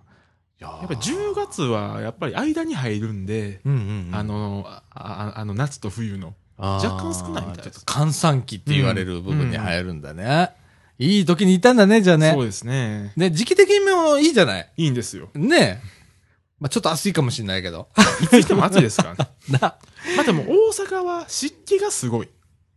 [0.60, 6.34] いややっぱり10月はやっぱり間に入るんで、うんうんうん、あの、あああの夏と冬の。
[6.60, 10.50] 若干少ないみたいで閑散期って言われる部分に入るんだね。
[10.98, 12.32] いい時にいたんだね、じゃあね。
[12.32, 13.12] そうですね。
[13.16, 14.72] ね、時期的にもいいじゃない？
[14.76, 15.28] いいんですよ。
[15.34, 15.80] ね
[16.58, 17.88] まあちょっと暑いかもしれないけど。
[18.22, 19.30] いつ行っても暑いですからね。
[19.48, 22.28] な、まあでも大阪は湿気がすごい。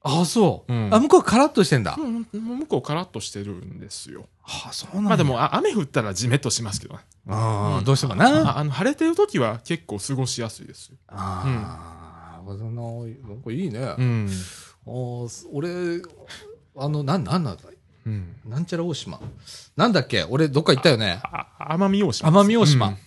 [0.04, 0.74] あ、そう。
[0.74, 1.96] うんあ、向こうカラッとしてんだ。
[1.98, 4.28] もうもう向こうカラッとしてるんですよ。
[4.44, 5.10] あ、そうなんだ。
[5.10, 7.02] まあで、もあ雨降ったらジメッとしますけどね。
[7.28, 8.26] ああ、うんどうしてもな。
[8.52, 10.98] ああの晴れてる時は結構過ごしやすいですよ。
[11.08, 13.28] ああ、なるほどな。
[13.30, 13.80] なんかいいね。
[13.84, 14.28] あうん。
[14.88, 15.70] ーす俺、
[16.76, 17.64] あの、なん、なんなんだ
[18.06, 18.36] うん。
[18.46, 19.20] なんちゃら大島。
[19.78, 20.24] なんだっけ？
[20.24, 21.20] 俺どっか行ったよね。
[21.24, 22.30] あ奄美大島。
[22.30, 22.88] 奄美大島。
[22.88, 22.98] うん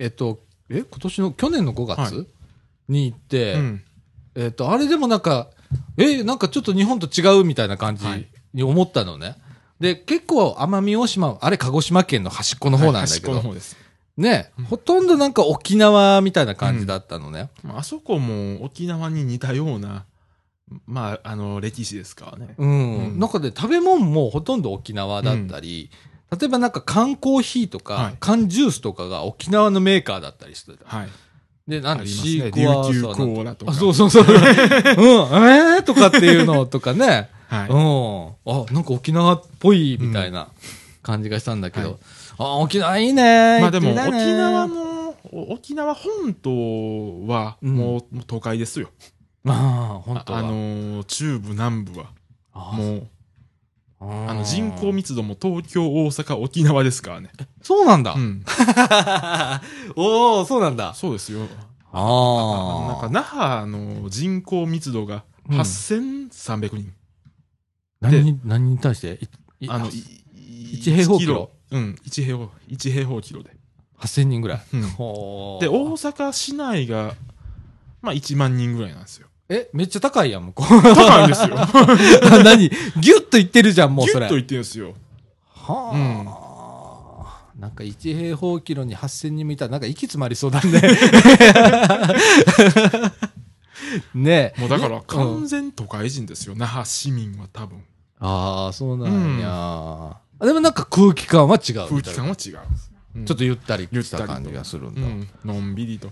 [0.00, 2.24] えっと、え、今年の、去年の5月、は
[2.88, 3.84] に行って、うん。
[4.34, 5.50] えっと、あれでもなんか、
[5.96, 9.36] え、なんかちょっと日本と違うみたいな感じはいに思ったのね。
[9.80, 13.76] で、結構奄美大島、あれ鹿児島県の端っこの方なんだ端っけど、この方です。
[14.16, 17.50] ね、うんほとんどなんか沖縄みたいな感じだったのね。
[17.64, 20.04] まああそこも沖縄に似たような、
[20.86, 22.54] まあ、あの、歴史ですからね。
[22.56, 22.68] うん。
[22.68, 25.90] うんなんかで食べ物もほとんど沖縄だったり、
[26.30, 30.84] 例えばなんか缶コーヒーとか、はい缶ジュースとかが沖縄のメーカーだったりしてた。
[30.86, 31.08] はい。
[31.66, 32.44] で、なんだ、ありますシね。
[32.46, 33.72] ークワーサーコーラとか。
[33.72, 34.24] あ、そうそうそう。
[34.24, 35.82] うん、えー？
[35.82, 37.30] とかっていうのとかね。
[37.48, 37.68] はい。
[37.68, 38.62] うん。
[38.62, 40.48] あ、なんか沖縄っぽいみたいな
[41.02, 41.88] 感じがしたんだけど。
[41.88, 41.98] はい
[42.36, 43.60] あ、沖縄いいね。
[43.60, 48.90] まあでも、沖縄の、お沖縄本島はうんもう,、もう都会ですよ。
[49.44, 50.38] まあ、本当は。
[50.40, 52.06] ああのー中部、南部は。
[52.52, 53.06] あもう、
[54.10, 57.30] ああの人口密度も東京、大阪、沖縄ですからね。
[57.62, 58.18] そうなんだう。
[58.18, 58.44] ん。
[59.96, 60.94] おおそうなんだ。
[60.94, 61.46] そうですよ。
[61.92, 66.92] あなんか、那覇の人口密度がうん8300人。
[68.00, 69.20] 何に、何に対して？
[69.60, 69.92] いいあの、い
[70.72, 71.50] 一平方キロ？
[71.70, 73.56] うん、1平方、一平方キロで。
[73.98, 74.62] 8000人ぐらい。
[74.74, 77.14] うんほーで、大阪市内が、
[78.02, 79.28] まあ1万人ぐらいなんですよ。
[79.48, 80.82] え、めっちゃ高いやん、向こう。
[80.82, 81.56] 高いんですよ。
[81.60, 81.68] あ
[82.42, 82.68] 何？
[82.68, 84.26] ギュッと言ってるじゃん、もうそれ。
[84.26, 84.94] ギュッと言ってるんですよ。
[85.54, 85.92] は
[87.26, 90.80] あ、なんか1平方キロに8000人もいたら、なんか息詰まりそうだね。
[94.14, 94.60] ねえ。
[94.60, 96.54] もうだからうん完全都会人ですよ。
[96.56, 97.84] 那覇市民は多分。
[98.20, 102.00] ああ、そうなんや、でもなんか空気感は違う空。
[102.02, 102.58] 気感は違う。
[103.16, 105.00] うんちょっとゆったりしたゆったりと感じがするんだ。
[105.00, 106.10] うん、のんびりと。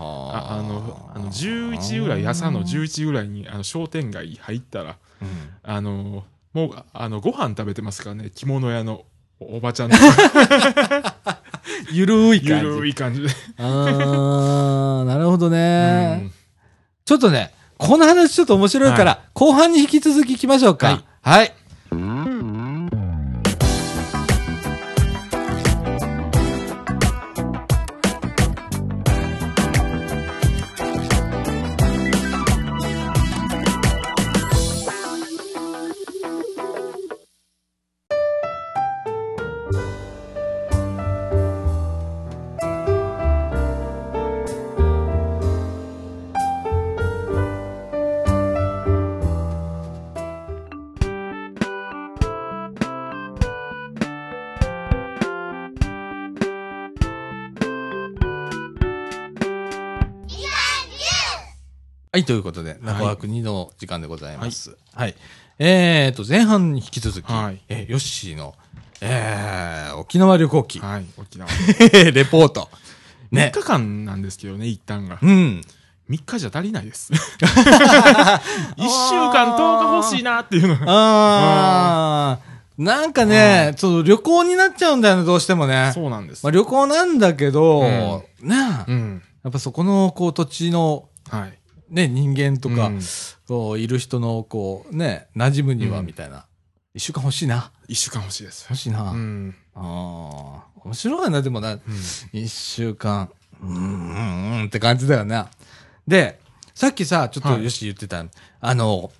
[0.00, 5.28] はああの、あの、11時ぐらい、朝の11時ぐらいに、あの、商店街入ったら、うん
[5.62, 9.04] あの、もう、あの、ご飯食べてますからね、着物屋の
[9.38, 9.96] おおばちゃんの
[11.92, 12.80] ゆるいゆ感じ。
[12.80, 13.28] るい感じで。
[13.58, 16.32] あー、なるほどね、うん
[17.04, 20.86] ちょっとね、この話ちょっと面白いから、後半に引き続き行きましょうか。
[20.86, 21.04] はい。
[21.22, 21.52] はい、
[62.30, 64.76] ということで、中川国の時間でございます。
[64.94, 65.16] はい。
[65.58, 68.54] えーと、前半に引き続き、はいえーヨッシーの、
[69.00, 71.50] えー、沖縄旅行記、はい、沖縄。
[72.14, 72.70] レポート。
[73.32, 73.52] 3ね。
[73.52, 75.18] 日間なんですけどね、一旦が。
[75.20, 75.60] うん。
[76.08, 77.10] 3日じゃ足りないです。
[77.12, 77.48] 1週
[79.32, 80.84] 間10日欲しいなっていうのが。
[80.86, 85.90] あー、なんかね、ちょっと旅行になっちゃうんだよね、どうしてもね。
[85.94, 86.44] そうなんです。
[86.44, 87.88] まあ、旅行なんだけど、うん
[88.48, 88.54] ね
[88.86, 89.22] えうん。
[89.42, 91.59] やっぱそこの、こう、土地の、はい。
[91.90, 92.90] ね、人間とか、
[93.76, 96.46] いる人の、こう、ね、馴染むには、うんみたいな。
[96.94, 97.70] 一週間欲しいな。
[97.88, 98.66] 1週間欲しいです。
[98.68, 99.10] 欲しいな。
[99.10, 99.54] うん。
[99.74, 101.80] ああ、面白いな、でもな、うん
[102.32, 103.30] 一週間、
[103.62, 105.44] うーん、うん、うんって感じだよね。
[106.06, 106.40] で、
[106.74, 108.24] さっきさ、ちょっとはいよし言ってた、
[108.60, 109.12] あの、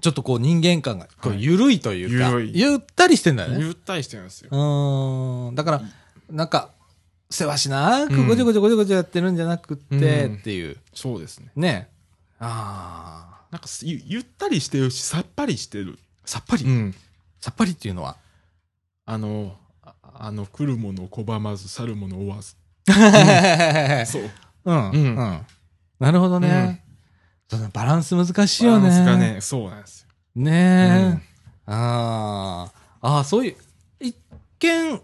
[0.00, 3.64] ちょっとこう人間感が、こうはい緩いというか、ゆったりしてんだよね。
[3.64, 4.56] ゆったりしてるんですよう。
[4.56, 5.54] ーん。
[5.54, 5.82] だから、
[6.30, 6.70] なんか、
[7.30, 10.76] せわしなくうんごちょごちょごちょごちょやってるんじゃなくって、うんっていう。
[10.94, 11.50] そうですね。
[11.56, 11.88] ね。
[12.40, 13.38] ああ。
[13.50, 15.98] なんかすゆゆったりしてるし、さっぱりしてる。
[16.24, 16.94] さっぱり、うん。
[17.40, 18.16] さっぱりっていうのは？
[19.06, 22.56] あの、ああの、来るものを拒まず、去るものを追わず。
[24.10, 24.30] そう。
[24.64, 24.90] うん。
[24.90, 24.92] う。
[24.94, 25.46] うんん
[25.98, 26.84] なるほどね。
[27.50, 28.88] そのバランス難しいよね。
[28.90, 30.08] バランスがね、そうなんですよ。
[30.36, 31.72] ねえ。
[31.72, 33.08] ああ。
[33.16, 33.56] ああ、そういう、
[34.00, 34.14] 一
[34.58, 35.00] 見、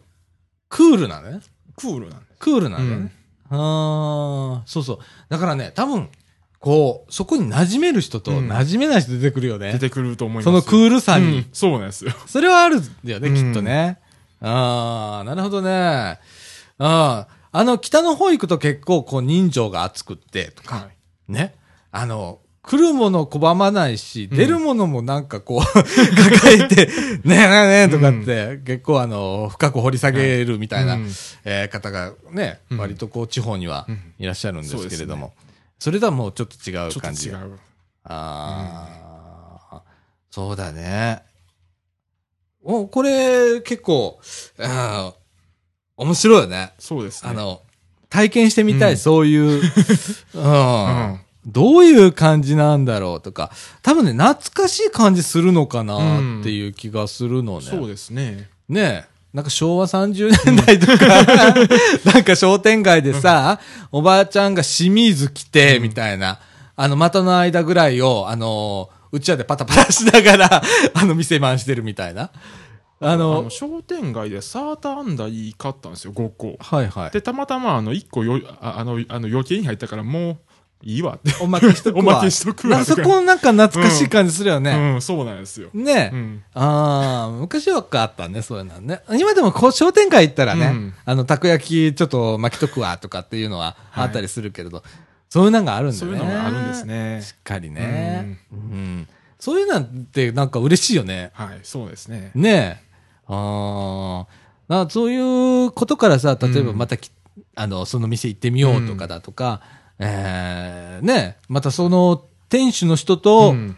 [0.69, 1.41] クールなね。
[1.77, 2.83] クールなんでクールなす。
[2.83, 3.13] ね。
[3.51, 4.99] ああ、そうそう。
[5.29, 6.09] だからね、多分、
[6.61, 9.73] こう、そこに馴染める人とうん馴染めない人出てくるよね。
[9.73, 10.45] 出てくると思います。
[10.45, 11.39] そのクールさに。
[11.39, 12.13] うんそうなんですよ。
[12.27, 13.99] それはあるんだよね、うんきっとね。
[14.41, 15.71] ああ、なるほどね。
[15.71, 16.19] あ
[16.79, 20.89] あ、あの、北の方行くと結構、こう、人情が厚くって、とか、は
[21.29, 21.33] い。
[21.33, 21.55] ね。
[21.93, 24.37] あの、来るもの拒まないし、うん。
[24.37, 26.87] 出るものもなんかこう、 抱えて、
[27.23, 31.13] ねえねえねえとかって、結構あの、深く掘り下げるみたいな、うん。
[31.45, 32.79] えー方がね、うん。
[32.79, 34.15] 割とこう、地方にはうん。
[34.19, 35.35] いらっしゃるんですけれども、
[35.79, 37.29] そ,、それとはもうちょっと違う感じ。
[37.29, 37.59] 違う。
[38.05, 39.83] ああ、
[40.31, 41.23] そうだね。
[42.63, 44.19] お、これ、結構、
[44.59, 45.15] あー
[45.97, 46.73] 面白いよね。
[46.79, 47.31] そうですね。
[47.31, 47.61] あの、
[48.09, 48.97] 体験してみたい、うん。
[48.97, 49.61] そういう、
[50.35, 51.11] うん。
[51.11, 53.51] うんどういう感じなんだろうとか、
[53.83, 55.97] 多分ね、懐かしい感じするのかな
[56.41, 57.67] っていう気がするのね。
[57.67, 58.49] そうですね。
[58.69, 59.15] ねえ。
[59.35, 61.07] なんか昭和30年代とか、
[62.15, 63.59] なんか商店街でさ、
[63.91, 66.39] おばあちゃんが清水着て、みたいな、
[66.77, 70.63] あの、股の間ぐらいを、あの、うちわでパタパタしながら、
[70.95, 72.31] あの、店番してるみたいな。
[73.01, 76.57] ああのの、、商店街でサーターアンダギー買ったんですよ、5個。
[76.61, 77.11] はいはい。
[77.11, 80.37] で、たまたま、あの、1個よ、ああの、あの余計に入ったから、もう、
[80.85, 81.35] いいわって。
[81.43, 82.03] おまけしとくわ。
[82.03, 84.95] おまけしとくわなそこなんか懐かしい感じするよね。
[84.95, 85.71] うん、そうなんですよ。
[85.73, 86.15] ねえ。
[86.15, 86.43] うん。
[86.53, 89.01] ああ、昔はあったね、そういうのはね。
[89.19, 94.83] 今でもこう商店街行ったらね、うんあの、たこ焼きちょっと巻きとくわとかっていうのはあったりするけれど、
[95.31, 95.99] そういうのがあるんだね。
[95.99, 96.85] そういうのがあるんです。
[96.85, 97.33] ねし。
[97.33, 98.39] っかりね。
[98.53, 99.09] うん。
[99.41, 101.31] そういうのってなんか嬉しいよね。
[101.33, 102.31] はい、そうですね。
[102.35, 102.85] ねえ。
[103.27, 104.45] ああ。
[104.69, 107.11] なそういうことからさ、例えばうんまたき、
[107.55, 109.61] あの、その店行ってみようとかだとか、
[109.99, 113.77] えー、ねえまたその店主の人と、うん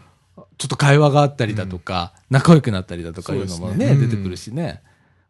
[0.57, 4.81] ちょっと会話があったりだとか、仲良くなったりだとかいうのもね、ね出てくるしね。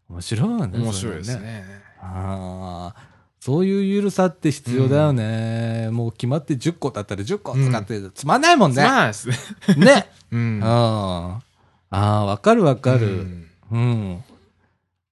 [0.10, 0.80] 面白いよね。
[0.80, 1.65] 面白いですね。
[2.00, 3.08] ああ。
[3.39, 5.89] そういうゆるさって必要だよね。
[5.91, 8.84] もう決まって10個だったら10個とかってつまんないもんね。
[8.84, 9.36] まあですね。
[9.78, 10.10] ね。
[10.32, 10.60] うん。
[10.63, 11.39] あ
[11.89, 12.26] あ。
[12.26, 13.08] わかるわかうる。
[13.08, 14.23] んうん。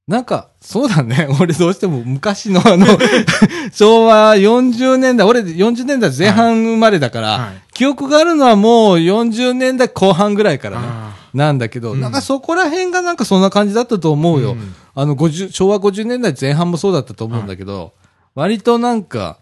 [0.07, 1.27] なんか、そうだね。
[1.41, 2.85] 俺どうしても昔のあの、
[3.73, 10.87] 昭和40年代、俺40年代前半生まれだから、はい記憶があるのはもう40年代後半ぐらいからね。
[10.89, 14.51] あなんだけど、うんなんかそこら辺がなんかそんな感じだったと思うよ。
[14.53, 17.91] うんあの、50、昭和50年代前半もそうだったと思うんだけど、
[18.33, 19.39] 割となんか、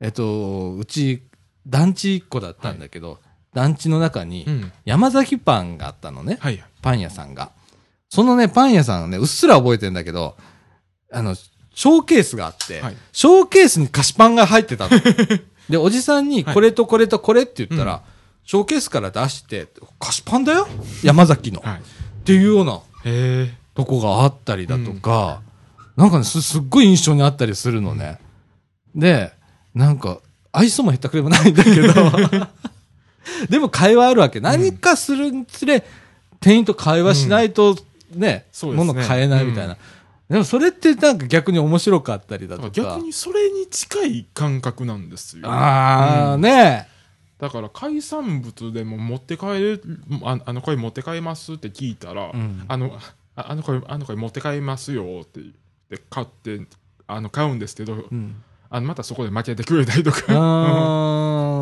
[0.00, 1.22] えっと、うち、
[1.64, 3.20] 団地1個だったんだけど、
[3.54, 4.46] 団地の中に。
[4.84, 6.38] 山崎パンがあったのね。
[6.40, 6.60] はい。
[6.82, 7.52] パン屋さんが。
[8.10, 10.36] そのね、パン屋さんはね、うっすら覚えてんだけど、
[11.12, 15.00] あの、ショーケースがあって、はいショーケースに菓子パンが入ってたの。
[15.70, 18.00] で、おじさんに、はいこれとこれとこれって言ったら、うん
[18.50, 19.68] ショーケースから出して、
[20.00, 20.66] 菓子パンだよ？
[21.04, 21.60] 山崎の。
[21.60, 21.78] はい。
[21.78, 21.82] っ
[22.24, 22.80] ていうような。
[23.74, 25.40] とこがあったりだとか、
[25.96, 28.18] なんかねす、すっごい印象にあったりするのね。
[28.94, 29.32] で、
[29.72, 30.18] なんか、
[30.50, 31.92] 愛想もへったくれもないんだけど、
[33.48, 34.40] でも会話あるわけ。
[34.40, 35.84] 何かするにつれ、
[36.40, 37.76] 店員と会話しないと
[38.14, 39.76] ね、そうですね物買えないみたいな。
[40.28, 42.70] でもそれってなんか逆に面白かったりだとか。
[42.70, 45.48] 逆にそれに近い感覚なんですよ。
[45.50, 46.88] ああ、うんね
[47.40, 49.82] だから海産物でも持って帰る、
[50.22, 52.98] ああの、これ持って帰りますって聞いたら、うんあの、
[53.34, 55.52] ああのこれ、あのこれ持って帰りますよって言っ
[55.98, 56.60] て買って、
[57.06, 58.42] あの、買うんですけど、うん。
[58.68, 60.32] あの、またそこで負けてくれたりとか、あ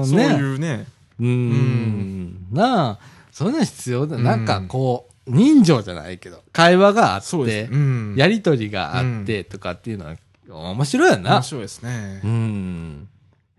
[0.02, 0.86] ー そうねいうね、
[1.20, 2.46] うーん。
[2.50, 2.98] なあ、
[3.30, 4.16] そういうの必要だ。
[4.16, 8.14] うんなんかこう、人情じゃないけど、会話があってそうん。
[8.16, 10.16] やりとりがあってとかっていうのは、
[10.48, 11.42] 面白いよな面。
[11.42, 12.26] 白いですねう。
[12.26, 13.08] ん。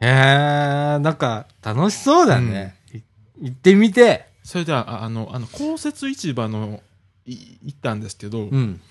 [0.02, 2.76] へえ、なんか、楽しそうだね。
[2.94, 3.00] い
[3.42, 4.28] 行ってみて。
[4.44, 6.82] それでは、ああの、あの、公設市場の、
[7.26, 8.82] い行ったんですけど、うん。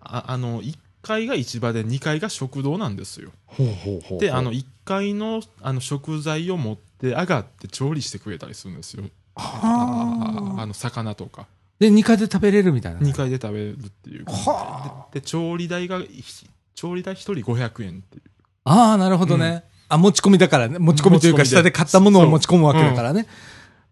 [0.00, 3.30] ああの、1階が市場で2階が食堂なんですよ。
[3.46, 9.04] ほうほうほうで、あの、、1階のあの食材を持って上がって調理してくれたりするんですよ。
[9.36, 11.46] あの、魚とか。
[11.78, 13.00] で、2階で食べれるみたいな。
[13.00, 14.24] 2階で食べるっていう。
[14.24, 18.22] はあでで、調理代が、ひ調理代1人500円っていう。
[18.64, 19.64] ああ、なるほどね。
[19.88, 20.78] あ、持ち込みだからね。
[20.78, 23.26] 持ち込みというか、下で買ったものを持ち込むわけだからね。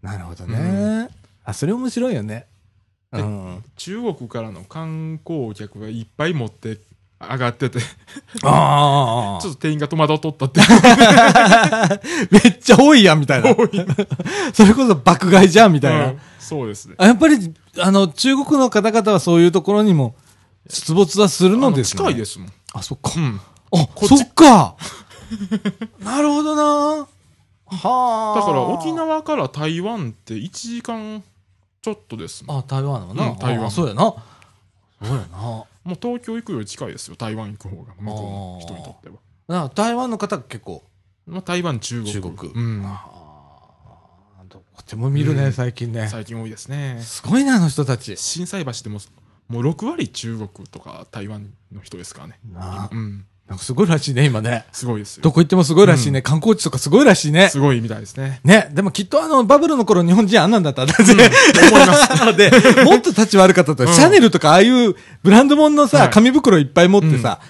[0.03, 1.09] なるほどね。
[1.45, 2.47] あ、それ面白いよね。
[3.13, 3.65] うでん。
[3.77, 6.79] 中国からの観光客がいっぱい持って
[7.31, 7.79] 上がってて、
[8.43, 10.61] あ ちょっと店員が戸惑っとったって。
[12.31, 13.55] めっちゃ多いやん、みたいな。
[14.53, 16.07] それこそ爆買いじゃん、みたいな。
[16.07, 16.95] うんそうですね。
[16.99, 20.15] あやっぱり、あの、中国の方々はそういうところにも
[20.69, 21.99] 出没はするのですね。
[21.99, 22.53] 近いですもん。
[22.75, 23.19] あ、そっかう。
[23.19, 23.41] ん。
[23.73, 24.77] あ、そっか。
[26.01, 27.07] なるほどな。
[27.67, 28.39] はあ。
[28.39, 31.23] だから沖縄から台湾って1時間
[31.81, 32.59] ちょっとですもん。
[32.59, 33.27] あ、台湾のな。
[33.29, 34.15] うん台湾あそうやな。
[35.03, 35.65] そうやな。
[35.85, 39.17] もう東京行くより近いですよ、台湾行く方が、向こうの人にとっては。
[39.47, 40.83] な台湾の方が結構。
[41.27, 42.13] まあ、台湾、中国。
[42.13, 42.83] 中国うん。
[42.85, 43.05] あ
[44.41, 46.09] あ、どこでも見るね、うん最近ね。
[46.09, 47.01] 最近多いですね。
[47.03, 48.17] すごいな、あの人たち。
[48.17, 48.99] 心斎橋でも、
[49.49, 52.39] もう6割中国とか台湾の人ですからね。
[52.51, 53.27] なあうん。
[53.49, 54.65] なんかすごいらしいね、今ね。
[54.73, 55.23] すごいですよ。
[55.23, 56.23] どこ行ってもすごいらしいね。
[56.23, 57.51] 観光地とかすごいらしいね。
[57.51, 58.41] すごいみたいですね。
[58.43, 58.71] ね。
[58.73, 61.13] でもきっとあの、バブルの頃日本人あんなんだったんだぜ。
[61.13, 62.37] 思います。
[62.37, 62.51] で、
[62.85, 67.41] もっと立ち悪かったと、うんシャネルとかああいうブランド物のさ、はい紙袋いっぱい持ってさ、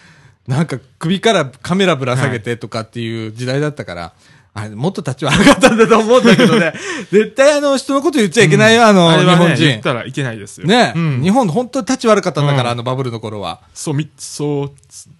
[0.48, 4.12] なんか首からカメラぶら下げてとかっていう時代だったから、
[4.56, 6.72] あれ、もっと立ち悪かったんだと思うんだけどね。
[7.10, 9.64] 絶対あの、人のこと言っちゃいけないよ、あの、日あれはね、本人。
[9.64, 10.66] 言ったらいけないですよ。
[10.68, 13.60] ね、うん日本本当に立ち悪かったんだから、うんあのバブルの頃は。
[13.74, 14.72] そう、み、そ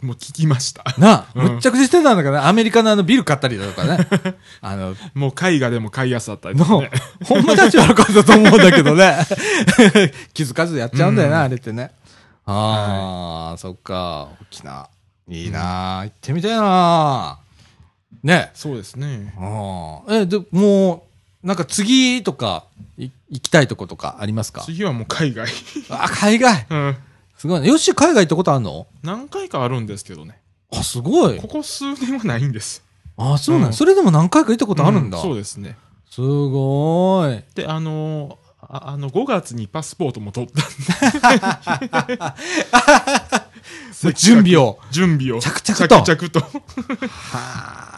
[0.02, 0.84] う、もう聞きました。
[0.98, 4.06] なあ、うんむっちゃくちゃしてたんだからね、アメリカのあのビル買ったりだとかね。
[4.62, 9.26] あの、もう絵画でも買いやすかったりね。、ほんま立ち悪かったと思うんだけどね。
[10.32, 11.90] 気づかずやっちゃうんだよな、うんあれってね。
[12.46, 14.28] ああ、そっか。
[14.42, 14.88] 沖縄。
[15.28, 17.38] いいな、行ってみたいな
[18.22, 18.50] ね。
[18.54, 19.34] そうですね。
[19.38, 21.06] うんえ、で、も
[21.42, 22.64] う、なんか次とか、
[22.96, 24.62] い行きたいとことかありますか？
[24.62, 25.48] 次はもう海外。
[25.90, 26.66] あ、海外？
[26.70, 26.96] うん。
[27.36, 27.68] すごいね。
[27.68, 28.86] よし、海外行ったことあるの？
[29.02, 30.38] 何回かあるんですけどね。
[30.72, 31.48] あ、すごいこ。
[31.48, 32.82] こ数年はないんです。
[33.16, 35.18] あ、そうなん、うんそれでも何回か行ったことあるんだ。
[35.18, 35.76] うそうですね。
[36.10, 37.42] すごい。
[37.54, 38.36] で、あのー
[38.66, 42.18] ああの、5月にパスポートも取ったんで。
[44.16, 44.78] 準備を。
[44.90, 45.40] 準備を。
[45.40, 46.60] 着々と着々と。
[47.06, 47.93] はあ。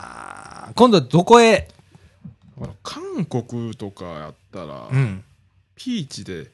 [0.77, 1.69] 今度はどこへ？
[2.83, 5.25] 韓国とかやったら、ん。
[5.75, 6.51] ピーチで、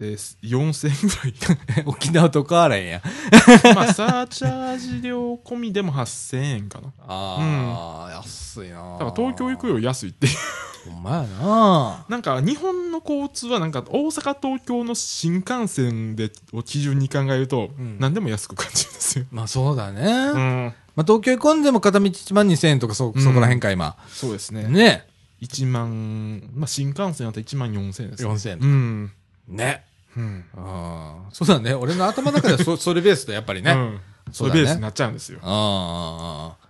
[0.00, 1.84] で、4000円ぐらい。
[1.86, 3.02] 沖縄と変わらへんや。
[3.72, 6.92] まあ、サーチャージ料込みでも8000円かな。
[7.06, 10.36] ああ、安いなだから東京行くより安いっていう。
[10.90, 19.24] ほんまやななんか日本の交通はなんか大阪東京の新幹線でを基準に考えるとうん何でも安く感じるんですよ。
[19.32, 20.02] まあそうだね。
[20.04, 20.74] うん。
[20.96, 23.96] まあ東京行こんでも片道1万2000円とかそ、そこら辺か今。
[24.08, 24.64] そうですね。
[24.64, 25.06] ね。
[25.42, 28.30] 1万、まあ新幹線だったら1万4000円です、ね。
[28.30, 29.12] 4000円うん。
[29.48, 29.84] ね。
[30.16, 30.44] うん。
[30.56, 31.30] ああ。
[31.32, 31.74] そうだね。
[31.74, 33.72] 俺の頭の中ではそ それベースでやっぱりね。
[33.72, 34.00] うん。
[34.32, 35.38] それベースになっちゃうんですよ。
[35.42, 36.66] ああ。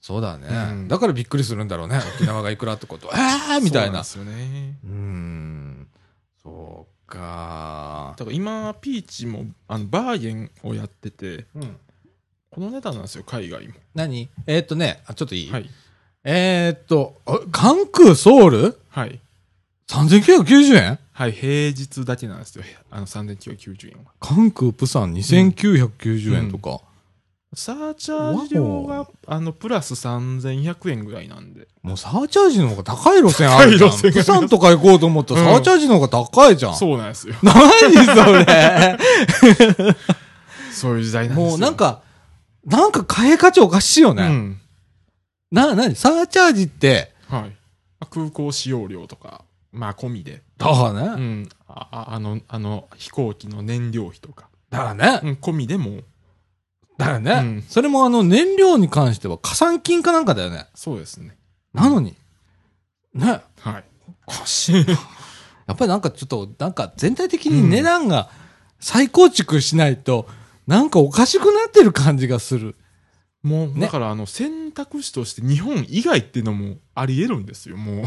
[0.00, 2.00] そうだね、うんだからびっくりするんだろうね。
[2.16, 3.10] 沖縄がいくらってこと。
[3.14, 4.02] ええみたいな。
[4.02, 4.78] そうなんですよね。
[4.84, 5.88] うーん。
[6.42, 8.14] そうか。
[8.16, 11.76] だから今、ピーチもあのバーゲンをやってて、うん。
[12.50, 13.74] この値段なんですよ、海外も。
[13.94, 14.28] 何？
[14.46, 15.70] えーっとね、あ、ちょっといい、はい。
[16.24, 18.78] えーっと、あ関空ソウル？
[18.88, 19.20] はい。
[19.88, 20.98] ?3990 円？
[21.12, 22.64] はい、平日だけなんですよ。
[22.90, 24.10] あの、3990円は。
[24.20, 26.80] 関空プサン2990円とか。
[27.54, 31.66] サーチャージ料が、あの、プラス3100円ぐらいなんで。
[31.82, 33.90] もうサーチャージの方が高い路線あるじゃん。
[33.90, 36.74] プサンとか行こうと思ったらうんサーチャージの方が高いじゃん。
[36.76, 37.34] そうなんですよ。
[37.42, 37.54] 何
[38.06, 38.96] それ？
[40.72, 41.50] そういう時代なんですよ。
[41.50, 42.02] もうなん、か、
[42.64, 44.22] なんか貨幣価値おかしいよね。
[44.24, 44.60] うん。
[45.50, 47.56] な、なにサーチャージって、はい。
[48.10, 50.42] 空港使用料とか、まあ、込みで。
[50.58, 51.00] だからね。
[51.00, 51.48] うん。
[51.68, 54.48] あ、ああの、あの、飛行機の燃料費とか。
[54.68, 55.20] だからね。
[55.22, 56.02] うん、込みでも、
[57.00, 60.66] だからね、うんそれもあの燃料に関しては加算金かなんかだよね。
[60.74, 61.36] そうですね。
[61.72, 62.14] なのに。
[63.14, 63.40] ね。
[63.60, 63.84] はい。
[64.26, 64.92] おかしいな。
[65.66, 68.28] やっぱりなんかちょっと、なんか全体的に値段が
[68.80, 70.28] 再構築しないと、
[70.70, 72.76] なんかおかしくなってる感じがする。
[73.42, 78.06] もう、ねだからあの、選択肢として日本以外っていうのもあり得るんですよ、もう。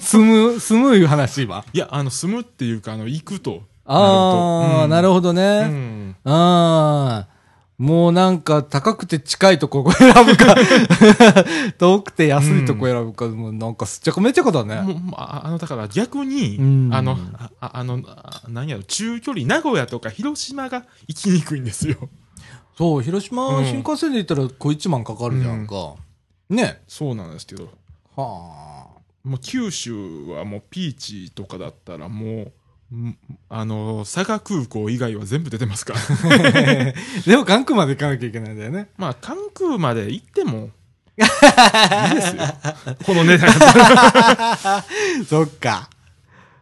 [0.00, 1.64] 住む、住むいう話今。
[1.72, 3.62] いや、あの、住むっていうか、あの、行くと。
[3.84, 5.68] ああ、なるほほどね。
[5.70, 6.16] うん。
[6.24, 7.37] ああ。
[7.78, 10.56] もうなんか高くて近いとこ選ぶか、
[11.78, 14.80] 遠くて安いとこ選ぶか、もうなんかすっちゃかめっちゃかだね。
[14.82, 22.08] もうまあ、あの、だから逆に、うんあの、あああの、あ何やろ、中距離、名古屋とか広島が行きにくいんですよ。
[22.76, 25.94] そう、広島うん新幹線で行ったら小一万かかるじゃんか。
[26.50, 26.82] ね。
[26.88, 27.68] そうなんですけど、
[28.16, 28.98] はあ。
[29.22, 32.52] もう九州はもうピーチとかだったらもう、ん
[33.50, 35.92] あの、佐賀空港以外は全部出てますか？
[35.94, 36.00] ら。
[37.26, 38.88] でも関空まで行かなきゃいけないんだよね。
[38.96, 40.70] まあ、関空まで行っても、
[41.18, 42.42] いいですよ。
[43.04, 43.50] この値段。
[45.28, 45.90] そっか。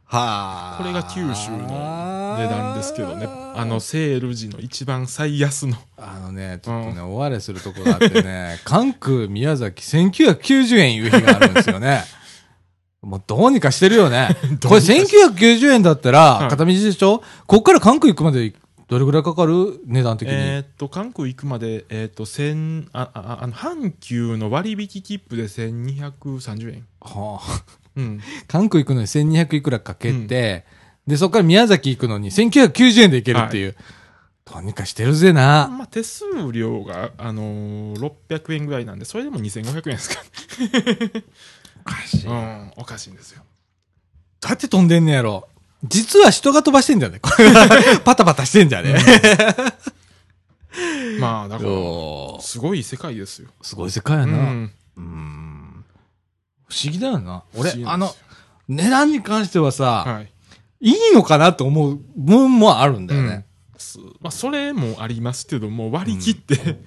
[0.09, 0.79] はあ。
[0.79, 3.29] これが九州の値段ですけどね。
[3.55, 5.77] あの、セール時の一番最安の。
[5.97, 12.03] あのね、ちょっとね、おわれするとこがあってね、関空宮崎1990円いう日があるんですよね。
[13.07, 14.31] もうどうにかしてるよね。
[14.67, 17.23] これ1990円だったら、はい片道でしょ？
[17.47, 18.53] こっから関空行くまで
[18.89, 20.35] どれぐらいかかる値段的に？
[20.35, 26.87] えーっと、関空行くまで、えーっと、千、あ、あ、あの、阪急の割引切符で1230円。
[27.01, 27.63] はあ、
[27.97, 28.21] うん。
[28.49, 30.65] 関空行くのに1200いくらかけて、
[31.07, 33.77] で、そこから宮崎行くのに1990円で行けるっていう。
[34.53, 35.69] どうにかしてるぜな。
[35.77, 41.56] まあ、手数料が、あのー、600円ぐらいなんで、それでも2500円ですかお
[41.87, 42.25] かしい。
[42.25, 43.43] どううん、おかしいんですよ。
[44.47, 45.49] やって飛んでんねやろ。
[45.85, 47.21] 実は人が飛ばしてんじゃね？
[48.05, 48.95] パタパタしてんじゃね、
[51.21, 51.71] まあ、だから、
[52.41, 53.49] すごい世界ですよ。
[53.63, 54.37] すごい世界やうな。
[54.37, 54.71] ん。
[54.97, 55.85] うん
[56.69, 57.45] 不思議だよな。
[57.55, 58.13] 俺あの、
[58.69, 60.33] 値段に関してはさ、はい。
[60.81, 63.47] い、いのかなと思う部分もあるんだよね。
[63.79, 66.81] すまあ、それもありますけども、割り切って、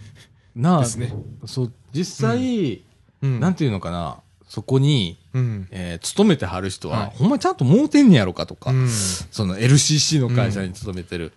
[0.55, 1.13] なあ、ですね。
[1.45, 2.83] そう、実際、
[3.21, 4.17] うんなんていうのかな、
[4.49, 5.67] そこに、うん。
[5.71, 11.31] えー勤めてはる人は、はいほんまちゃんと儲てんねやろかとか、うんその LCC の会社に勤めてる。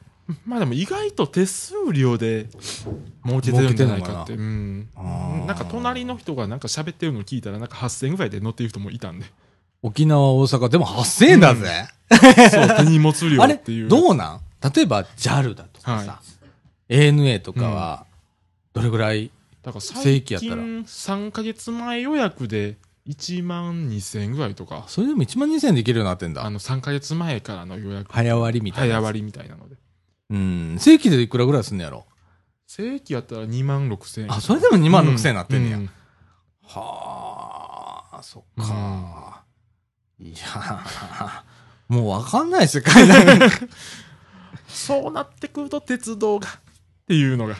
[0.46, 2.46] まあでも意外と手数料で
[3.26, 4.32] 儲けてるんじゃないかって。
[4.32, 4.88] うん。
[4.96, 9.26] あーなんか隣の人がなんか喋ってるの聞いたらなんか8000円ぐらいで乗ってる人もいたんで。
[9.82, 11.86] 沖縄、大阪、でも8000円だぜ。
[12.50, 13.88] そう、 手荷物料あれっていう。
[13.88, 14.40] どうなん？
[14.74, 16.20] 例えば JAL だとかさ、は
[16.88, 18.06] ANA とかは、
[18.72, 19.30] どれぐらい、
[19.62, 20.54] だから正最規やったら？
[20.62, 26.44] 近3ヶ月前予約で1万2000円ぐらいとか、それでも1万2000円でいけるようになってんだ。
[26.44, 28.94] あの3ヶ月前からの予約、早割りみたいな。
[28.96, 29.76] 早割りみたいなので。
[30.30, 30.76] うん。
[30.78, 32.06] 正規でいくらぐらいすんのやろ？
[32.66, 34.32] 正規やったら2万6000円。
[34.32, 35.76] あ、それでも2万6000円なってんねや。
[35.78, 35.90] うん
[36.64, 39.42] はあ、そっか。
[40.18, 40.82] いや
[41.88, 43.48] もうわかんない世界だね。
[44.68, 46.52] そうなってくると鉄道がっ
[47.06, 47.56] ていうのが。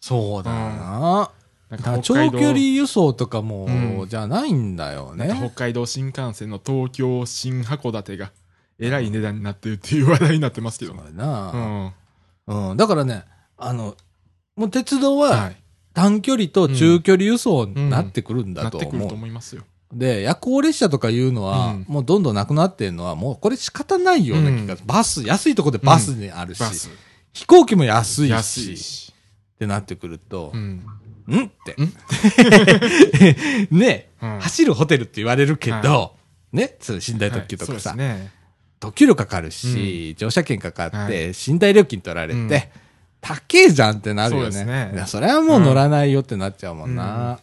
[0.00, 1.30] そうだよな。
[1.78, 3.70] 長距離輸送とかも、う
[4.04, 5.52] んじゃないんだよなんか北ね。
[5.54, 8.32] 海道新幹線の東京新函館が
[8.78, 11.92] えらい値段になってるっていう話題になってますけどうだな、
[12.46, 12.70] うん。
[12.70, 12.76] うん。
[12.76, 13.24] だからね、
[13.56, 13.96] あの、
[14.56, 15.56] もう鉄道ははい。
[15.94, 19.08] 短距離と中距離輸送になってくるんなってくるだと思う。
[19.08, 19.62] と思いますよ。
[19.92, 24.88] で、夜行列車とかいうのは、うんもうどんどんなくなってるのは、もうこれ仕方ないような気がする。
[24.88, 26.62] バス、安いとこでバスにあるし。
[27.34, 29.12] 飛行機も安いし、安いし。
[29.54, 30.56] ってなってくるとう、
[31.28, 31.34] ん。
[31.34, 31.72] んって
[33.72, 33.76] ん。
[33.78, 36.12] ね、うん走るホテルって言われるけど、は
[36.52, 38.30] ね、そう寝台特急とかさ、はいね。
[38.80, 41.12] 特急料かかるし、乗車券かかって、はい
[41.48, 42.50] 寝台料金取られて、うん
[43.22, 44.50] 高えじゃんってなるよね。
[44.50, 47.38] そねそれはもう乗らないよってなっちゃうもんな。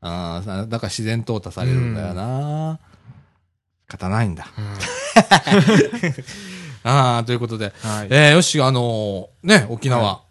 [0.00, 2.78] あーだから自然淘汰されるんだよな。
[3.90, 4.46] 仕方ないんだ。
[4.56, 4.64] うん
[6.82, 8.06] ああ、ということで、はい。
[8.08, 10.22] えー、よし、あのーね、沖縄、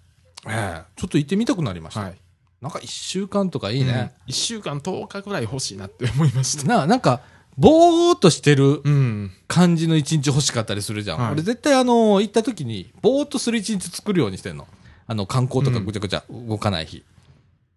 [0.47, 1.99] えーちょっと行ってみたくなりました。
[2.01, 2.17] はい。
[2.61, 4.13] なんか一週間とかいいね。
[4.27, 6.67] 1週間10日ぐらい欲しいなって思いました。
[6.67, 7.21] な、なんか、
[7.57, 9.31] ぼーっとしてるうん。
[9.47, 11.19] 感じの一日欲しかったりするじゃん。
[11.19, 14.67] はい俺絶対あの、行った時に、ぼーっとする一日作るようにしてんの。
[15.07, 17.03] あの、観光とかぐちゃぐちゃ動かない日。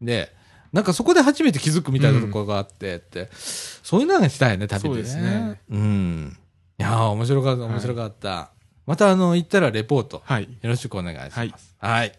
[0.01, 0.33] で、
[0.73, 4.95] なんかそこで初めて気づくみたいなところがあって、って、そういうのがしたいね、旅でね。
[4.95, 6.37] そうですねうん。
[6.79, 8.51] いやー面白かった、面白かった。
[8.87, 10.45] またあの、行ったらレポート、はい。
[10.45, 11.39] よろしくお願いします。
[11.39, 11.55] はい。
[11.79, 12.13] はい。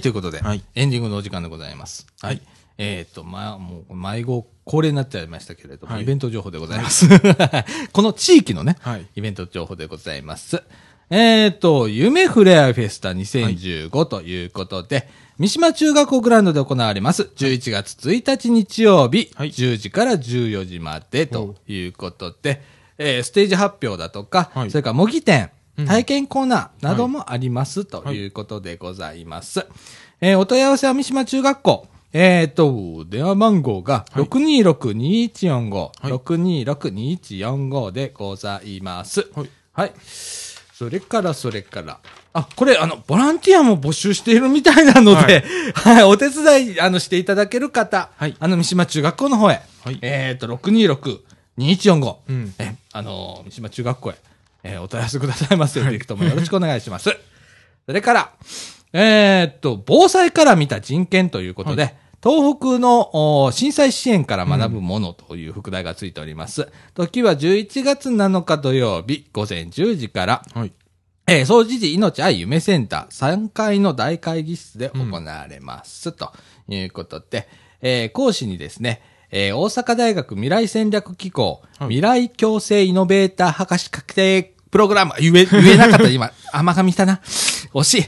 [0.00, 2.06] はい、ということで、はいエンディングのお時間でございます。
[2.22, 2.36] はい。
[2.36, 2.42] はい
[2.82, 7.06] えっ、と、まあ、もう、迷子恒例になっちゃいましたけれども、はいイベント情報でございます。
[7.92, 9.06] この地域のね、はい。
[9.14, 10.62] イベント情報でございます。
[11.10, 17.24] えっ、と、夢フレアフェスタ2015ということで、三島中学校グラウンドで行われます。
[17.36, 22.62] 11月1日日曜日、はい10時から14時までということで、
[22.96, 29.66] えーステージ発表だとか、はいそれから模擬店、うん体験コーナーなどもありますということでございます。
[30.20, 31.86] えーお問い合わせは三島中学校。
[32.12, 39.28] えっ、と、電話番号がはい626-2145、はい626-2145でございます。
[39.34, 39.50] はい。
[39.72, 39.92] はい。
[40.80, 42.00] それから、それから。
[42.32, 52.54] あ、これ、あの、ボランティアも募集しているみたいなので、はい、お手伝い、あの、していただける方、はいあの、三島中学校の方へ、はいえっ、と、626-2145、うん。
[52.58, 54.14] え、あの、三島中学校へ、
[54.62, 55.82] えーお問い合わせくださいませ。
[55.82, 57.10] ぜひともよろしくお願いします。
[57.86, 58.32] それから、
[58.92, 66.68] えーっと、防災から見た人権ということで、東北のお震災支援から学ぶものという副題がついております。
[66.94, 70.72] 時は11月7日土曜日午前10時から、はい。
[71.26, 76.12] えー、総持寺命愛夢センター3階の大会議室で行われます。
[76.12, 76.32] と
[76.68, 77.48] いうことで、
[77.80, 79.00] えー講師にですね、
[79.30, 81.88] えー大阪大学未来戦略機構、はい。
[81.88, 87.20] 未来共生イノベーター博士確定プログラム、言え、言えなかった、今、 甘噛みしたな。
[87.74, 88.04] 惜しい。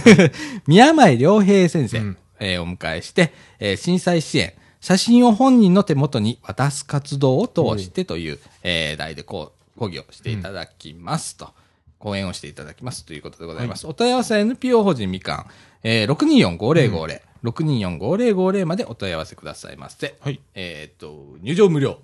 [0.66, 2.16] 宮前良平先生、うん。
[2.38, 11.50] えーお迎えして、えー震災支援、写真を本人の手元に渡す活動を通してという、えー題でこう講義をしていただきますと。
[11.98, 13.86] 講演をしていただきますということでございます。
[13.86, 15.46] お問い合わせは NPO 法人みかん、
[15.82, 20.16] えー、624-5050、624-5050までお問い合わせくださいませ。
[20.20, 20.40] はい。
[20.54, 21.98] えっ、と、入場無料。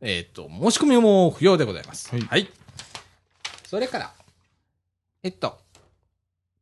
[0.00, 2.14] えっ、と、申し込みも不要でございます。
[2.16, 2.48] はい
[3.68, 4.12] それから、
[5.22, 5.58] えっと、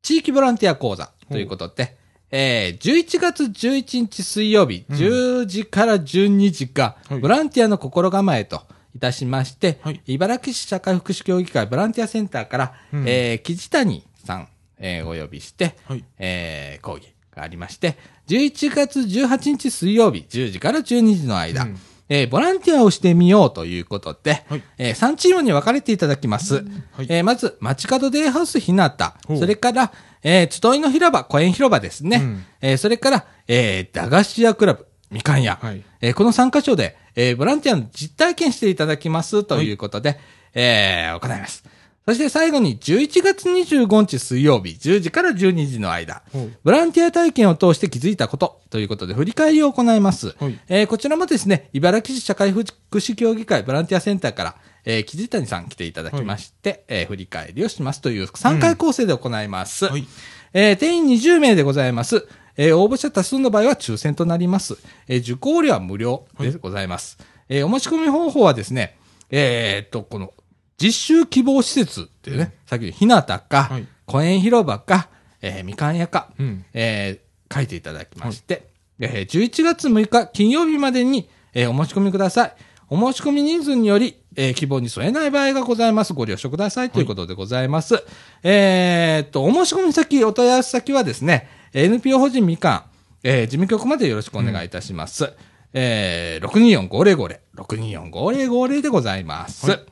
[0.02, 1.96] 地域ボランティア講座ということで、
[2.32, 8.62] えー、11月11日水曜日、うん10時から12時が、はいボランティアの心構えと
[8.92, 14.48] いたしまして、はい茨城市社会福祉協議会ボランティアセンターから、うんえー、木地谷さん、
[14.78, 16.04] えー、お呼びして、はい。
[16.18, 17.96] えー、講義がありまして、
[18.28, 21.78] 11月18日水曜日、10時から12時の間、うん
[22.08, 26.54] えーボランティアをしてみようということで、はいえー3チームに分かれていただきます。
[26.92, 32.18] はいえーまず、街角デイハウスひなたそれから、えー集いの広場、公園広場ですね。
[32.18, 35.58] うんえーそれから、えー駄菓子屋クラブ、みかん屋。
[35.60, 40.18] はいえーこの3カ所で、えーボランティアの実体験していただきますということで、
[40.54, 41.64] えー行います。
[42.06, 46.22] そして最後に11月25日水曜日10時から12時の間
[46.62, 50.36] ボランティア体験を通して気づいたことということで振り返りを行います。
[50.38, 52.62] はいえーこちらもですね、茨城市社会福
[52.98, 59.86] 祉協議会ボランティアセンターから、えー、木地谷さん来ていただきまして、えー振り返りをしますという3回構成で行います。
[59.86, 60.06] はい
[60.52, 62.28] えー定員20名でございます。
[62.56, 64.76] えー応募者多数の場合は抽選となります。
[65.08, 67.18] えー受講料は無料でございます。
[67.48, 68.96] えーお申し込み方法はですね、
[69.30, 70.32] えーっと、この、
[70.78, 75.08] 実習希望施設っていうね、さっきのひなたか、はい公園広場か、
[75.42, 76.64] えーみかん屋か、うん。
[76.72, 78.68] えー書いていただきまして、
[79.00, 82.52] えー11月6日金曜日までに、えーお申し込みください。
[82.88, 86.12] お申し込み人数により、えー希望に添えない場合がございます。
[86.14, 88.04] ご了承くださいということでございます。
[88.44, 92.82] えーっと、お申し込み先、お問い合わせ先はですね、NPO 法人みかん、
[93.24, 95.32] えー事務局までよろしくお願いいたします。
[95.72, 99.68] えー、624-5050、624-5050でございます。
[99.68, 99.86] はい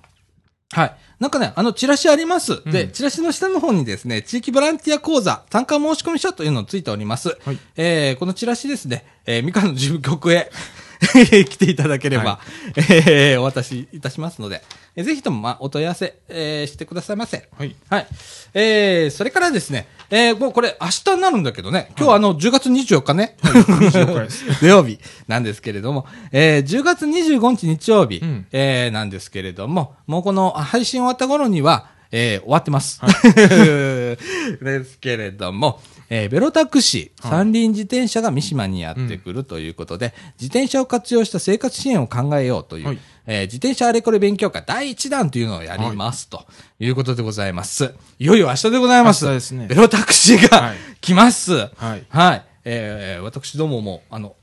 [0.74, 0.96] はい。
[1.20, 2.62] なんかね、あの、チラシあります。
[2.64, 7.36] うんで、チラシの下の方にですね、地域ボランティア講座、参加申し込み書というのがついております。
[7.44, 10.50] はいえーこのチラシですね、えーみかんの事務局へ
[11.44, 12.40] 来ていただければ、は
[12.76, 14.62] えーお渡しいたしますので、
[14.96, 17.48] えーぜひとも、まあ、お問い合わせ、えーしてくださいませ。
[17.56, 17.74] はい。
[17.90, 18.06] はい。
[18.54, 24.44] えー、それからですね、えー、もうこれ明日になるんだけどね、今日はあの、10月24日ね、24日です。
[24.62, 33.00] 土曜日なんですけれども、えー、10月25日日曜日、うんえー、なんですけれども、もうこの配信終わった頃には、えー、終わってます。
[33.34, 46.46] ですけれども、えー、ベロタクシー、はい三輪自転車が三島にやってくるということで、自転車を活用した生活支援を考えようという、はいえー自転車あれこれ勉強会第1弾というのをやります、と
[46.78, 47.94] いうことでございます。
[48.20, 49.24] いよいよ明日でございます。
[49.24, 51.52] 明日ですねベロタクシーが、はい来ます。
[51.52, 52.06] はい。
[52.08, 52.44] はい。
[52.64, 54.36] えー、私どもも、あの、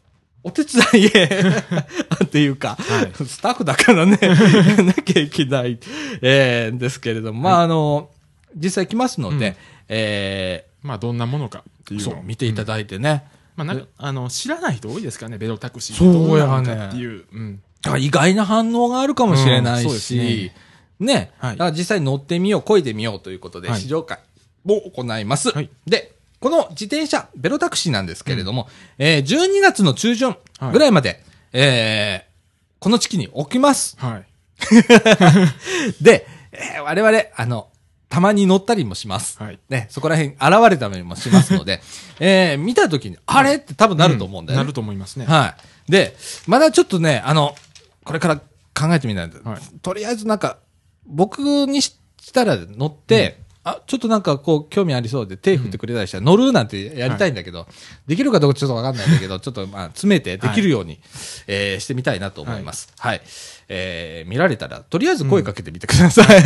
[0.43, 1.29] お手伝いへ、
[2.23, 3.25] っていうか、はい。
[3.25, 4.17] スタッフだからね、
[4.83, 5.79] なきゃいけない、
[6.21, 8.09] えー、ですけれども、まあ、あの、
[8.55, 9.55] 実際来ますので、うん。
[9.89, 13.23] えまあ、どんなものかっていー、うのを見ていただいてね、
[13.55, 15.95] まあ、なんか、あの、知らない人多いですからね、ベロタクシー。
[15.95, 16.87] そうやね。
[16.87, 17.25] っていう。
[17.31, 17.61] うん。
[17.83, 20.51] あ意外な反応があるかもしれないうんそうですし
[20.99, 21.71] ね、ね、はい。
[21.73, 23.81] 実際乗ってみよう、漕いでみようということで、はい。
[23.81, 24.19] 試乗会
[24.65, 25.49] を行います。
[25.49, 25.69] はい。
[25.87, 28.67] で、この自転車、ベロタクシーなんですけれども、
[28.97, 30.35] えー12月の中旬
[30.73, 31.23] ぐらいまで、
[31.53, 32.31] えー
[32.79, 33.95] この地区に置きます。
[33.99, 34.25] はい。
[36.01, 37.69] で、えー我々、あの、
[38.09, 39.37] たまに乗ったりもします。
[39.41, 39.59] はい。
[39.69, 41.81] ね、そこら辺現れたりもしますので、
[42.19, 43.55] えー見たときに、あれ？
[43.55, 44.63] って多分なると思うんだよね。
[44.63, 45.25] なると思いますね。
[45.25, 45.55] は
[45.87, 45.91] い。
[45.91, 46.15] で、
[46.47, 47.55] まだちょっとね、あの、
[48.03, 50.57] これから考えてみないと、はいとりあえずなんか、
[51.05, 51.95] 僕にし
[52.33, 57.67] たら乗って、あ、ちょっとなんかこう、興味ありそうで手振ってくれたりしたら乗るなんてやりたいんだけど、
[58.07, 60.99] できるかどうかちょっとわかんないんだけど、ちょっとまあ、詰めてできるように、
[61.47, 62.91] えーしてみたいなと思います。
[62.97, 63.21] はい。
[63.69, 66.41] えー見られたら、とりあえず声かけてみてください。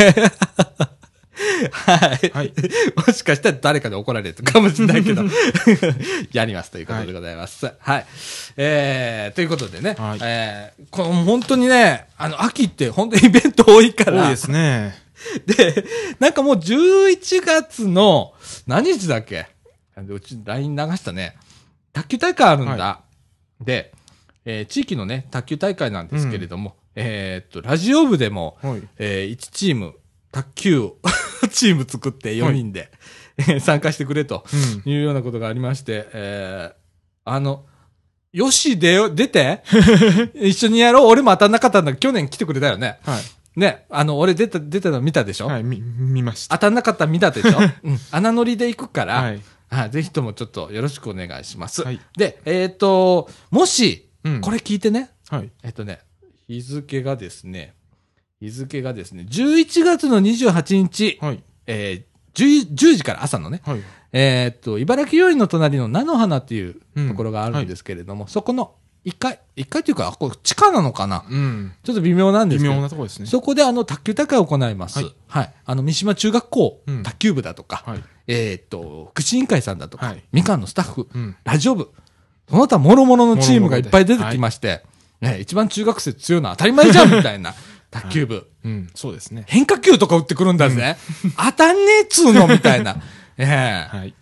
[1.71, 2.31] はい。
[2.33, 2.53] はい。
[2.95, 5.23] もしかしたら誰かで怒られるかもしれないけど、
[6.31, 7.71] やりますということでございます。
[7.79, 8.05] はい。
[8.57, 15.04] えー、ということでね、はいえー、この本当にね、あの、秋って本当にイベント多いから、多いですね。
[15.45, 15.85] で、
[16.19, 18.33] なんかもう11月の、
[18.67, 19.47] 何日だっけ？
[20.09, 21.37] うち LINE 流したね。
[21.93, 22.71] 卓球大会あるんだ。
[22.73, 23.01] は
[23.61, 23.93] で、
[24.45, 28.81] えー地域のね、卓球大会なんですけれども、えーっと、ラジオ部でも、はい。
[28.97, 29.93] えー1チーム、
[30.31, 30.91] 卓球
[31.51, 32.91] チーム作って4人で、
[33.37, 34.45] えー参加してくれと
[34.85, 34.91] うん。
[34.91, 36.75] いうようなことがありまして、えー
[37.27, 37.65] あの、
[38.33, 39.63] よし、出よ、出て
[40.35, 42.99] 一緒にやろう俺も当たんなかったんだけど、去年来てくれたよね。
[43.03, 43.21] はい。
[43.55, 45.63] ね、あの、俺出た、出たの見たでしょ、はい。
[45.63, 46.57] み、見ました。
[46.57, 47.51] 当たんなかったの見たでしょ？
[47.83, 47.99] うん。
[48.11, 49.41] 穴乗りで行くから、はい。
[49.69, 51.81] はい、ぜひともちょっとよろしくお願いします。
[51.83, 55.49] はいで、えっ、と、もし、うんこれ聞いてね、はい。
[55.63, 55.99] えっとね、
[56.47, 57.73] 日付がですね、
[58.41, 61.43] 日付がですね、11月の28日、はい。
[61.67, 63.81] えー、10, 10時から朝のね、はい。
[64.11, 68.75] えーっと、茨城病院の隣の菜の花っていううんところがあるんですけれども、そこの
[69.05, 71.23] 1階、1階というか、これ地下なのかな？
[71.29, 71.73] うん。
[71.83, 73.27] ちょっと微妙なんです微けど、妙なところですね。
[73.27, 74.99] そこであの、卓球大会を行います。
[74.99, 75.49] ははいい。
[75.65, 78.03] あの、三島中学校、うん卓球部だとか、はい。
[78.27, 81.35] えーっと、福祉委員会さんだとか、はいみかんのスタッフ、うん。
[81.43, 81.91] ラジオ部、
[82.49, 84.83] その他諸々のチームがいっぱい出てきまして、
[85.21, 87.53] ね、一番中学生強いのは当たり前じゃんみたいな
[87.91, 88.49] 卓球部。
[88.63, 88.89] うん。
[88.95, 89.43] そうですね。
[89.47, 90.97] 変化球とか打ってくるんだぜ。
[91.37, 92.97] 当たんねえっつうのみたいな。
[93.37, 94.13] ええはい。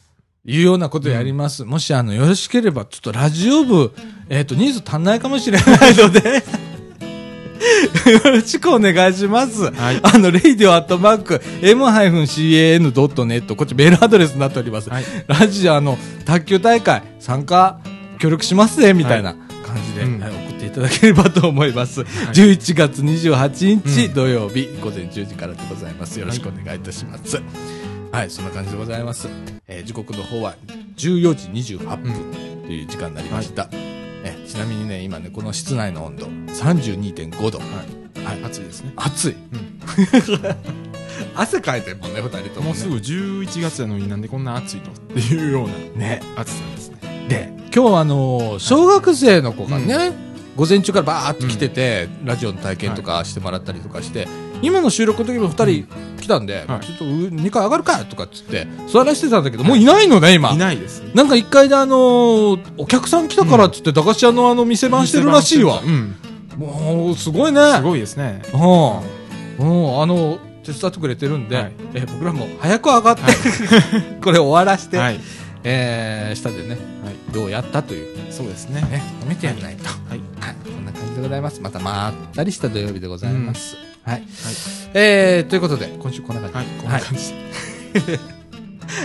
[0.46, 1.64] いうようなことやります。
[1.64, 3.94] もし、あの、よろしければ、ちょっとラジオ部、
[4.30, 6.44] えっ、と、人数足んないかもしれないので、
[8.12, 9.72] よろしくお願いします。
[9.72, 14.90] はいあの、レイディオアットマーク、m-can.net、こっちメールアドレスになっております。
[14.90, 15.04] はい。
[15.28, 17.80] ラジオ、あの、卓球大会、参加、
[18.20, 22.02] 協力しますね、みたいな感じで、うんはい送っていただければと思います。
[22.02, 26.20] 11月28日土曜日、午前10時からでございます。
[26.20, 27.42] よろしくお願いいたします。
[28.14, 29.28] はい、そんな感じでございます。
[29.68, 30.54] えー時刻の方は
[30.98, 32.14] 14時28分
[32.64, 33.68] という時間になりました。
[33.74, 37.58] えちなみにね、今ね、この室内の温度、32.5度。
[37.58, 38.24] はい。
[38.24, 38.94] はい暑いですね。
[38.98, 39.32] 暑い。
[39.32, 39.80] うん。
[41.36, 42.66] 汗かいてるもんね、二人とも、ね。
[42.68, 46.22] もうすぐ11月なのになんでこんな暑いのっていうようなね。
[46.36, 47.26] 暑さですね。
[47.28, 50.12] で、今日はあのー小学生の子がね、
[50.56, 54.28] 午前中からバーっと来てて、ラジオの体験とかしてもらったりとかして、
[54.64, 55.88] 今の収録の時も二人
[56.22, 60.52] 来たんで、はいちょっと2階上がるかとかっつって、座らせてたんだけど、もういないのね、今。
[60.52, 61.12] いないですね。
[61.14, 65.88] なんか一階であのーお客さん来たからっつって、駄菓子屋のあの店番してるらしいわう。
[65.88, 66.16] ん。
[66.58, 67.60] もう、すごいね。
[67.76, 68.42] すごいですね。
[68.54, 69.24] うん。
[69.60, 73.22] うん、あの、手伝ってくれてるんで、はいえ僕らも早く上がって、
[74.24, 75.20] これ終わらして、はい。
[75.64, 76.78] えー、下でね、はい。
[77.34, 78.82] どうやったという、そうですね。
[78.82, 79.86] ね、褒めてやらないと。
[79.86, 80.20] はい。
[80.40, 81.60] はい、こんな感じでございます。
[81.62, 83.76] またまったりした土曜日でございます。
[83.76, 83.93] はい。
[84.06, 84.24] はい。
[84.94, 86.58] えー、ということで、今週こんな感じ。
[86.58, 86.82] はい。
[86.82, 87.34] こんな感じ
[88.08, 88.20] で。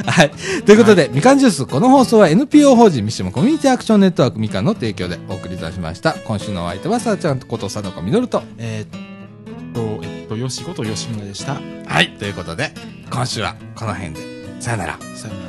[0.07, 0.31] はい。
[0.65, 6.15] ということで、みかんジュース、この放送は NPO 法人三島コミュニティアクションネットワークみかんの提供でお送りいたしました。
[6.25, 8.43] 今週のお相手は、さあちゃんこと佐野子みのると。
[8.59, 9.09] えー
[9.71, 11.61] っと、えっと、よしこと吉村でした。
[11.87, 12.17] はい。
[12.19, 12.73] ということで、
[13.11, 14.21] 今週はこの辺で。
[14.61, 14.99] さよなら。
[15.15, 15.48] さよなら。